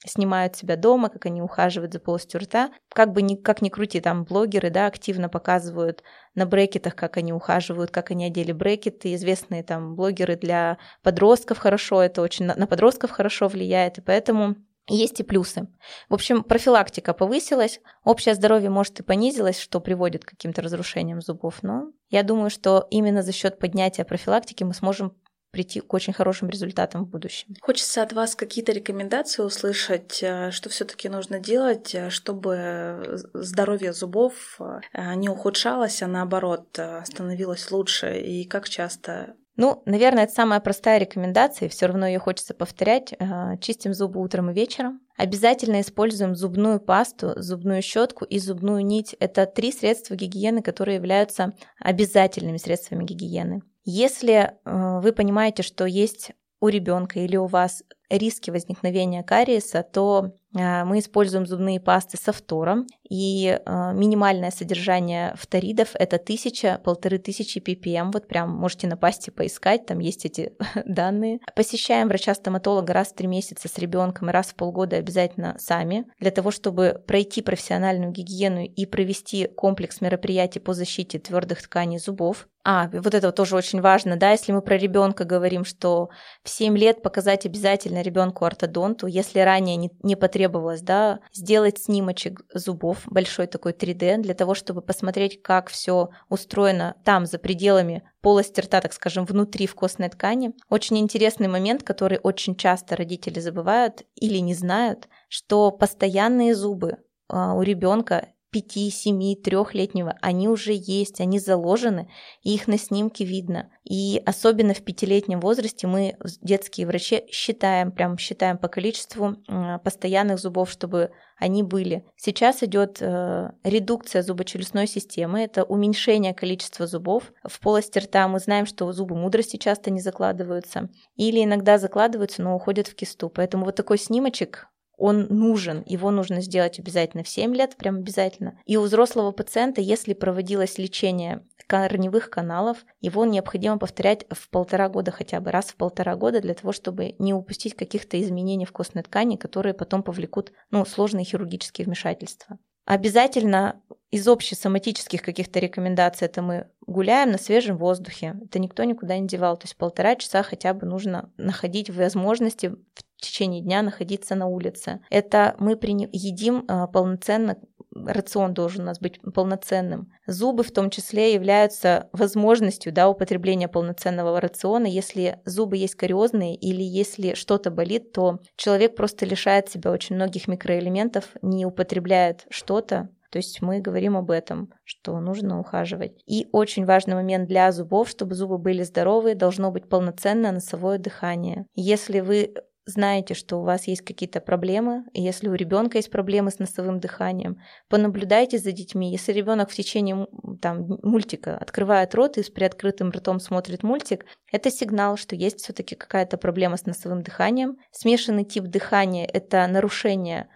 снимают 0.06 0.56
себя 0.56 0.76
дома, 0.76 1.10
как 1.10 1.26
они 1.26 1.42
ухаживают 1.42 1.94
за 1.94 2.00
полостью 2.00 2.42
рта. 2.42 2.72
Как 2.90 3.14
бы 3.14 3.22
ни, 3.22 3.36
как 3.36 3.62
ни 3.62 3.70
крути, 3.70 4.02
там 4.02 4.24
блогеры, 4.24 4.70
да, 4.70 4.88
активно 4.88 5.30
показывают 5.30 6.04
на 6.36 6.46
брекетах, 6.46 6.96
как 6.96 7.18
они 7.18 7.34
ухаживают, 7.34 7.92
как 7.92 8.12
они 8.12 8.26
одели 8.26 8.52
брекеты. 8.52 9.14
Известные 9.16 9.64
там 9.64 9.96
блогеры 9.96 10.36
для 10.36 10.78
подростков 11.04 11.58
хорошо, 11.60 12.02
это 12.02 12.22
очень 12.22 12.46
на, 12.46 12.56
на 12.56 12.68
подростков 12.68 13.12
хорошо 13.12 13.48
влияет, 13.48 14.00
и 14.00 14.02
поэтому 14.02 14.56
есть 14.88 15.20
и 15.20 15.24
плюсы. 15.24 15.67
В 16.10 16.13
общем, 16.13 16.44
профилактика 16.44 17.13
повысилась, 17.13 17.80
общее 18.04 18.36
здоровье, 18.36 18.70
может, 18.70 19.00
и 19.00 19.04
понизилось, 19.04 19.60
что 19.60 19.80
приводит 19.80 20.26
к 20.26 20.30
каким-то 20.30 20.62
разрушениям 20.62 21.22
зубов, 21.22 21.63
но 21.63 21.91
я 22.10 22.24
думаю, 22.24 22.50
что 22.50 22.88
именно 22.91 23.22
за 23.22 23.32
счет 23.32 23.60
поднятия 23.60 24.04
профилактики 24.04 24.63
мы 24.63 24.74
сможем 24.74 25.15
прийти 25.52 25.82
к 25.82 25.94
очень 25.94 26.13
хорошим 26.13 26.50
результатам 26.50 27.06
в 27.06 27.10
будущем. 27.10 27.54
Хочется 27.62 28.02
от 28.02 28.13
вас 28.13 28.36
какие-то 28.36 28.72
рекомендации 28.72 29.44
услышать, 29.44 30.24
э, 30.24 30.52
что 30.52 30.70
все-таки 30.70 31.10
нужно 31.10 31.39
делать, 31.39 31.94
э, 31.94 32.10
чтобы 32.10 33.20
здоровье 33.34 33.94
зубов 33.94 34.58
э, 34.60 35.15
не 35.15 35.30
ухудшалось, 35.30 36.02
а 36.02 36.08
наоборот 36.08 36.80
становилось 37.04 37.70
лучше, 37.70 38.20
и 38.20 38.46
как 38.46 38.70
часто 38.70 39.36
ну, 39.58 39.84
наверное, 39.86 40.24
это 40.24 40.34
самая 40.34 40.60
простая 40.60 40.98
рекомендация, 40.98 41.68
все 41.70 41.88
равно 41.88 42.08
ее 42.08 42.20
хочется 42.20 42.54
повторять. 42.54 43.14
Э, 43.20 43.58
чистим 43.60 43.94
зубы 43.94 44.22
утром 44.22 44.50
и 44.50 44.54
вечером. 44.54 45.02
Обязательно 45.18 45.82
используем 45.82 46.36
зубную 46.36 46.80
пасту, 46.80 47.34
зубную 47.36 47.82
щетку 47.82 48.26
и 48.26 48.40
зубную 48.40 48.86
нить. 48.86 49.16
Это 49.20 49.46
три 49.46 49.72
средства 49.72 50.16
гигиены, 50.16 50.62
которые 50.62 50.96
являются 50.96 51.54
обязательными 51.80 52.58
средствами 52.58 53.04
гигиены. 53.04 53.62
Если 53.84 54.34
э, 54.34 55.00
вы 55.02 55.12
понимаете, 55.12 55.64
что 55.64 55.86
есть 55.86 56.32
у 56.60 56.68
ребенка 56.68 57.20
или 57.20 57.36
у 57.36 57.48
вас 57.48 57.84
риски 58.17 58.52
возникновения 58.52 59.24
кариеса, 59.24 59.84
то 59.84 60.34
а, 60.54 60.84
мы 60.84 61.00
используем 61.00 61.45
зубные 61.45 61.80
пасты 61.80 62.17
со 62.17 62.34
фтором, 62.34 62.86
и 63.10 63.58
а, 63.65 63.93
минимальное 63.93 64.52
содержание 64.52 65.34
фторидов– 65.36 65.89
это 65.93 66.17
тысяча, 66.17 66.80
полторы 66.84 67.19
тысячи 67.19 67.60
ppm, 67.60 68.12
вот 68.12 68.28
прям 68.28 68.50
можете 68.50 68.88
на 68.88 68.97
пасте 68.97 69.32
поискать, 69.32 69.86
там 69.86 70.00
есть 70.00 70.26
эти 70.26 70.54
данные. 70.86 71.39
Посещаем 71.56 72.10
врача-стоматолога 72.10 72.93
раз 72.93 73.10
в 73.10 73.15
три 73.15 73.28
месяца 73.28 73.67
с 73.67 73.78
ребенком 73.78 74.30
и 74.30 74.34
раз 74.34 74.47
в 74.47 74.56
полгода 74.56 74.97
обязательно 74.97 75.56
сами, 75.58 76.06
для 76.19 76.32
того, 76.32 76.52
чтобы 76.52 77.02
пройти 77.08 77.41
профессиональную 77.41 78.12
гигиену 78.12 78.63
и 78.63 78.86
провести 78.86 79.47
комплекс 79.47 80.02
мероприятий 80.02 80.60
по 80.60 80.74
защите 80.74 81.19
твердых 81.19 81.62
тканей 81.62 82.00
зубов. 82.00 82.47
А, 82.63 82.89
вот 82.93 83.15
это 83.15 83.32
тоже 83.32 83.56
очень 83.56 83.82
важно, 83.82 84.17
да, 84.17 84.32
если 84.32 84.52
мы 84.52 84.62
про 84.62 84.78
ребенка 84.78 85.24
говорим, 85.24 85.65
что 85.65 86.10
в 86.43 86.50
7 86.50 86.78
лет 86.78 87.02
показать 87.02 87.45
обязательно 87.45 88.01
ребенку 88.02 88.46
ортодонту, 88.46 89.08
если 89.08 89.40
ранее 89.40 89.76
не, 89.76 89.92
не 90.04 90.16
потребовалось, 90.16 90.82
да, 90.82 91.20
сделать 91.34 91.80
снимочек 91.80 92.42
зубов, 92.54 93.04
большой 93.06 93.48
такой 93.48 93.74
3D, 93.74 94.18
для 94.18 94.34
того, 94.34 94.56
чтобы 94.56 94.82
посмотреть, 94.82 95.42
как 95.42 95.70
все 95.70 96.10
устроено 96.30 96.96
там, 97.04 97.26
за 97.26 97.40
пределами 97.40 98.04
полости 98.22 98.60
рта, 98.62 98.82
так 98.82 98.94
скажем, 98.94 99.26
внутри 99.26 99.68
в 99.68 99.76
костной 99.76 100.10
ткани. 100.10 100.54
Очень 100.70 101.00
интересный 101.00 101.48
момент, 101.48 101.84
который 101.84 102.20
очень 102.22 102.56
часто 102.56 102.96
родители 102.96 103.40
забывают 103.40 104.04
или 104.16 104.38
не 104.38 104.54
знают, 104.54 105.08
что 105.28 105.72
постоянные 105.72 106.56
зубы 106.56 106.98
а, 107.28 107.54
у 107.56 107.62
ребенка 107.62 108.28
5, 108.52 108.94
7, 108.94 109.42
3-летнего, 109.42 110.18
они 110.22 110.50
уже 110.50 110.74
есть, 110.74 111.22
они 111.22 111.40
заложены, 111.40 112.10
и 112.44 112.54
их 112.54 112.68
на 112.68 112.78
снимке 112.78 113.24
видно. 113.24 113.72
И 113.84 114.22
особенно 114.26 114.74
в 114.74 114.82
пятилетнем 114.84 115.40
возрасте 115.40 115.88
мы, 115.88 116.18
детские 116.42 116.86
врачи, 116.86 117.24
считаем, 117.32 117.92
прям 117.92 118.18
считаем 118.18 118.58
по 118.58 118.68
количеству 118.68 119.38
постоянных 119.84 120.40
зубов, 120.40 120.70
чтобы 120.70 121.12
они 121.38 121.64
были. 121.64 122.06
Сейчас 122.18 122.62
идет 122.62 122.98
э, 123.02 123.50
редукция 123.64 124.22
зубочелюстной 124.22 124.86
системы, 124.86 125.42
это 125.42 125.64
уменьшение 125.64 126.36
количества 126.36 126.86
зубов. 126.86 127.34
В 127.44 127.60
полости 127.60 127.98
рта 127.98 128.28
мы 128.28 128.40
знаем, 128.40 128.68
что 128.68 128.92
зубы 128.92 129.16
мудрости 129.16 129.58
часто 129.58 129.90
не 129.90 130.02
закладываются, 130.02 130.90
или 131.16 131.44
иногда 131.44 131.80
закладываются, 131.80 132.44
но 132.44 132.56
уходят 132.56 132.88
в 132.88 132.96
кисту. 132.96 133.30
Поэтому 133.30 133.66
вот 133.66 133.76
такой 133.76 133.98
снимочек 133.98 134.68
он 135.02 135.26
нужен, 135.30 135.84
его 135.88 136.12
нужно 136.12 136.42
сделать 136.42 136.78
обязательно 136.78 137.24
в 137.24 137.28
7 137.28 137.56
лет, 137.56 137.76
прям 137.76 137.98
обязательно. 137.98 138.60
И 138.66 138.78
у 138.78 138.82
взрослого 138.82 139.32
пациента, 139.32 139.82
если 139.82 140.14
проводилось 140.14 140.78
лечение 140.78 141.44
корневых 141.66 142.30
каналов, 142.30 142.86
его 143.00 143.26
необходимо 143.26 143.80
повторять 143.80 144.26
в 144.30 144.50
полтора 144.50 144.90
года 144.90 145.10
хотя 145.10 145.40
бы, 145.40 145.50
раз 145.50 145.68
в 145.68 145.76
полтора 145.76 146.16
года, 146.16 146.40
для 146.40 146.54
того, 146.54 146.72
чтобы 146.72 147.16
не 147.18 147.34
упустить 147.34 147.76
каких-то 147.76 148.22
изменений 148.22 148.66
в 148.66 148.72
костной 148.72 149.04
ткани, 149.04 149.38
которые 149.38 149.74
потом 149.74 150.04
повлекут 150.04 150.52
ну, 150.70 150.86
сложные 150.86 151.26
хирургические 151.26 151.86
вмешательства. 151.86 152.60
Обязательно 152.86 153.82
из 154.12 154.28
общесоматических 154.28 155.22
каких-то 155.22 155.60
рекомендаций 155.60 156.26
это 156.26 156.42
мы 156.42 156.68
гуляем 156.86 157.32
на 157.32 157.38
свежем 157.38 157.78
воздухе. 157.78 158.36
Это 158.44 158.60
никто 158.60 158.84
никуда 158.84 159.18
не 159.18 159.28
девал. 159.28 159.58
То 159.58 159.66
есть 159.66 159.78
полтора 159.78 160.16
часа 160.16 160.44
хотя 160.44 160.74
бы 160.74 160.86
нужно 160.86 161.32
находить 161.38 161.90
возможности 161.90 162.68
в 162.68 163.04
течение 163.22 163.62
дня 163.62 163.82
находиться 163.82 164.36
на 164.36 164.48
улице. 164.48 165.00
Это 165.10 165.56
мы 165.60 165.78
едим 166.12 166.66
а, 166.68 166.88
полноценно, 166.88 167.58
рацион 167.94 168.54
должен 168.54 168.84
у 168.84 168.86
нас 168.86 169.00
быть 169.00 169.20
полноценным. 169.22 170.12
Зубы 170.26 170.64
в 170.64 170.72
том 170.72 170.90
числе 170.90 171.34
являются 171.34 172.10
возможностью 172.14 172.92
да, 172.92 173.10
употребления 173.10 173.68
полноценного 173.68 174.40
рациона. 174.40 174.86
Если 174.86 175.40
зубы 175.46 175.78
есть 175.78 175.96
кариозные 175.96 176.56
или 176.56 176.84
если 176.84 177.34
что-то 177.34 177.72
болит, 177.72 178.12
то 178.12 178.40
человек 178.56 178.96
просто 178.96 179.26
лишает 179.26 179.70
себя 179.70 179.92
очень 179.92 180.16
многих 180.16 180.48
микроэлементов, 180.48 181.26
не 181.42 181.66
употребляет 181.66 182.46
что-то, 182.50 183.10
то 183.32 183.38
есть 183.38 183.62
мы 183.62 183.80
говорим 183.80 184.18
об 184.18 184.30
этом, 184.30 184.74
что 184.84 185.18
нужно 185.22 185.58
ухаживать. 185.60 186.22
И 186.26 186.48
очень 186.52 186.86
важный 186.86 187.16
момент 187.16 187.48
для 187.48 187.72
зубов, 187.72 188.10
чтобы 188.10 188.36
зубы 188.36 188.58
были 188.58 188.84
здоровые, 188.84 189.36
должно 189.36 189.72
быть 189.72 189.88
полноценное 189.88 190.52
носовое 190.52 190.98
дыхание. 190.98 191.66
Если 191.74 192.20
вы 192.20 192.54
знаете, 192.92 193.34
что 193.34 193.58
у 193.58 193.64
вас 193.64 193.88
есть 193.88 194.04
какие-то 194.04 194.40
проблемы, 194.42 195.06
если 195.14 195.48
у 195.48 195.56
ребенка 195.56 195.98
есть 195.98 196.12
проблемы 196.12 196.52
с 196.52 196.60
носовым 196.60 197.00
дыханием, 197.00 197.58
понаблюдайте 197.90 198.60
за 198.60 198.72
детьми. 198.72 199.12
Если 199.12 199.32
ребенок 199.32 199.72
в 199.72 199.76
течение 199.76 200.28
там, 200.62 201.00
мультика 201.02 201.58
открывает 201.58 202.14
рот 202.14 202.38
и 202.38 202.44
с 202.44 202.50
приоткрытым 202.50 203.10
ртом 203.10 203.40
смотрит 203.40 203.82
мультик, 203.82 204.26
это 204.52 204.70
сигнал, 204.70 205.18
что 205.18 205.36
есть 205.36 205.60
все-таки 205.60 205.96
какая-то 205.96 206.38
проблема 206.38 206.78
с 206.78 206.86
носовым 206.86 207.24
дыханием. 207.24 207.78
Смешанный 207.92 208.44
тип 208.44 208.66
дыхания– 208.66 209.28
это 209.34 209.66
нарушение 209.68 210.48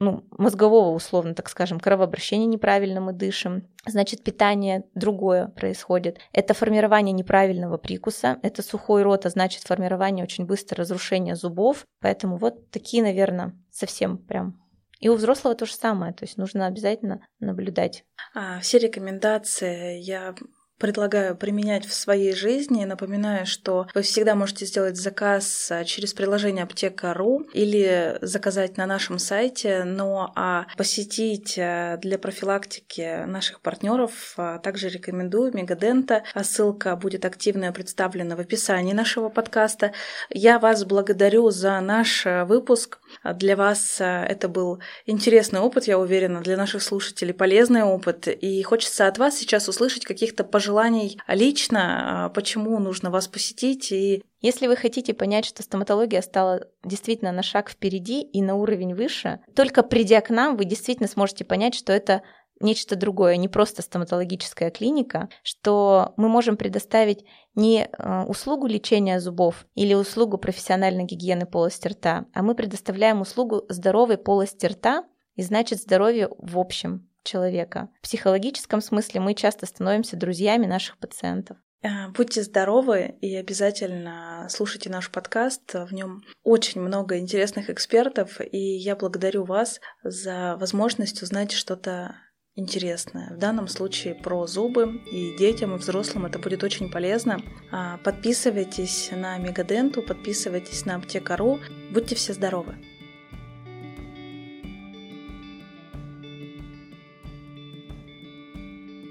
ну, 0.00 0.24
мозгового, 0.36 0.94
условно 0.94 1.34
так 1.34 1.48
скажем, 1.48 1.78
кровообращения 1.78 2.46
неправильно 2.46 3.00
мы 3.00 3.12
дышим, 3.12 3.68
значит, 3.86 4.24
питание 4.24 4.84
другое 4.94 5.48
происходит. 5.48 6.18
Это 6.32 6.52
формирование 6.52 7.12
неправильного 7.12 7.76
прикуса, 7.76 8.38
это 8.42 8.62
сухой 8.62 9.02
рот, 9.02 9.24
а 9.24 9.30
значит, 9.30 9.62
формирование 9.62 10.24
очень 10.24 10.46
быстро 10.46 10.78
разрушения 10.78 11.36
зубов. 11.36 11.84
Поэтому 12.00 12.36
вот 12.36 12.70
такие, 12.70 13.02
наверное, 13.02 13.54
совсем 13.70 14.18
прям 14.18 14.60
и 14.98 15.08
у 15.08 15.14
взрослого 15.14 15.54
то 15.54 15.66
же 15.66 15.74
самое, 15.74 16.12
то 16.12 16.24
есть 16.24 16.38
нужно 16.38 16.66
обязательно 16.66 17.20
наблюдать. 17.38 18.04
А, 18.34 18.60
все 18.60 18.78
рекомендации 18.78 19.98
я 20.00 20.34
предлагаю 20.78 21.36
применять 21.36 21.86
в 21.86 21.94
своей 21.94 22.34
жизни. 22.34 22.84
Напоминаю, 22.84 23.46
что 23.46 23.86
вы 23.94 24.02
всегда 24.02 24.34
можете 24.34 24.66
сделать 24.66 24.96
заказ 24.96 25.70
а, 25.70 25.84
через 25.84 26.12
приложение 26.12 26.64
аптека.ру 26.64 27.46
или 27.52 28.18
заказать 28.20 28.76
на 28.76 28.86
нашем 28.86 29.18
сайте, 29.18 29.84
но 29.84 30.32
а 30.36 30.66
посетить 30.76 31.58
а, 31.58 31.96
для 31.96 32.18
профилактики 32.18 33.24
наших 33.26 33.60
партнеров 33.60 34.34
а, 34.36 34.58
также 34.58 34.88
рекомендую 34.88 35.54
Мегадента. 35.56 36.24
Ссылка 36.42 36.94
будет 36.96 37.24
активно 37.24 37.72
представлена 37.72 38.36
в 38.36 38.40
описании 38.40 38.92
нашего 38.92 39.28
подкаста. 39.28 39.92
Я 40.28 40.58
вас 40.58 40.84
благодарю 40.84 41.50
за 41.50 41.80
наш 41.80 42.24
выпуск. 42.24 42.98
Для 43.24 43.56
вас 43.56 43.96
это 44.00 44.48
был 44.48 44.80
интересный 45.06 45.60
опыт, 45.60 45.84
я 45.84 45.98
уверена, 45.98 46.40
для 46.40 46.56
наших 46.56 46.82
слушателей 46.82 47.32
полезный 47.32 47.82
опыт. 47.82 48.28
И 48.28 48.62
хочется 48.62 49.06
от 49.06 49.18
вас 49.18 49.36
сейчас 49.36 49.68
услышать 49.68 50.04
каких-то 50.04 50.44
пожеланий 50.44 50.65
пожеланий 50.66 51.18
лично, 51.28 52.24
а, 52.24 52.28
почему 52.30 52.78
нужно 52.80 53.10
вас 53.10 53.28
посетить 53.28 53.92
и 53.92 54.24
если 54.40 54.66
вы 54.66 54.76
хотите 54.76 55.14
понять, 55.14 55.44
что 55.44 55.62
стоматология 55.62 56.20
стала 56.22 56.66
действительно 56.84 57.32
на 57.32 57.42
шаг 57.42 57.70
впереди 57.70 58.20
и 58.20 58.42
на 58.42 58.54
уровень 58.54 58.94
выше, 58.94 59.40
только 59.54 59.82
придя 59.82 60.20
к 60.20 60.30
нам, 60.30 60.56
вы 60.56 60.64
действительно 60.64 61.08
сможете 61.08 61.44
понять, 61.44 61.74
что 61.74 61.92
это 61.92 62.22
нечто 62.60 62.96
другое, 62.96 63.36
не 63.36 63.48
просто 63.48 63.82
стоматологическая 63.82 64.70
клиника, 64.70 65.28
что 65.42 66.14
мы 66.16 66.28
можем 66.28 66.56
предоставить 66.56 67.24
не 67.54 67.86
э, 67.86 68.24
услугу 68.24 68.66
лечения 68.66 69.20
зубов 69.20 69.66
или 69.74 69.94
услугу 69.94 70.36
профессиональной 70.36 71.04
гигиены 71.04 71.46
полости 71.46 71.88
рта, 71.88 72.26
а 72.34 72.42
мы 72.42 72.54
предоставляем 72.54 73.20
услугу 73.20 73.64
здоровой 73.68 74.18
полости 74.18 74.66
рта 74.66 75.04
и 75.34 75.42
значит 75.42 75.78
здоровье 75.80 76.28
в 76.38 76.58
общем 76.58 77.08
человека. 77.26 77.88
В 77.98 78.02
психологическом 78.02 78.80
смысле 78.80 79.20
мы 79.20 79.34
часто 79.34 79.66
становимся 79.66 80.16
друзьями 80.16 80.66
наших 80.66 80.98
пациентов. 80.98 81.58
Э, 81.82 82.08
будьте 82.08 82.42
здоровы 82.42 83.16
и 83.20 83.36
обязательно 83.36 84.46
слушайте 84.48 84.88
наш 84.90 85.10
подкаст. 85.10 85.74
В 85.74 85.92
нем 85.92 86.22
очень 86.42 86.80
много 86.80 87.18
интересных 87.18 87.70
экспертов, 87.70 88.40
и 88.40 88.58
я 88.58 88.96
благодарю 88.96 89.44
вас 89.44 89.80
за 90.02 90.56
возможность 90.58 91.22
узнать 91.22 91.52
что-то 91.52 92.16
интересное. 92.54 93.34
В 93.34 93.38
данном 93.38 93.68
случае 93.68 94.14
про 94.14 94.46
зубы 94.46 95.00
и 95.12 95.36
детям, 95.36 95.74
и 95.74 95.78
взрослым 95.78 96.26
это 96.26 96.38
будет 96.38 96.64
очень 96.64 96.90
полезно. 96.90 97.42
А, 97.70 97.98
подписывайтесь 97.98 99.10
на 99.12 99.36
Мегаденту, 99.36 100.02
подписывайтесь 100.02 100.86
на 100.86 100.96
Аптека.ру. 100.96 101.60
Будьте 101.92 102.14
все 102.14 102.32
здоровы! 102.32 102.76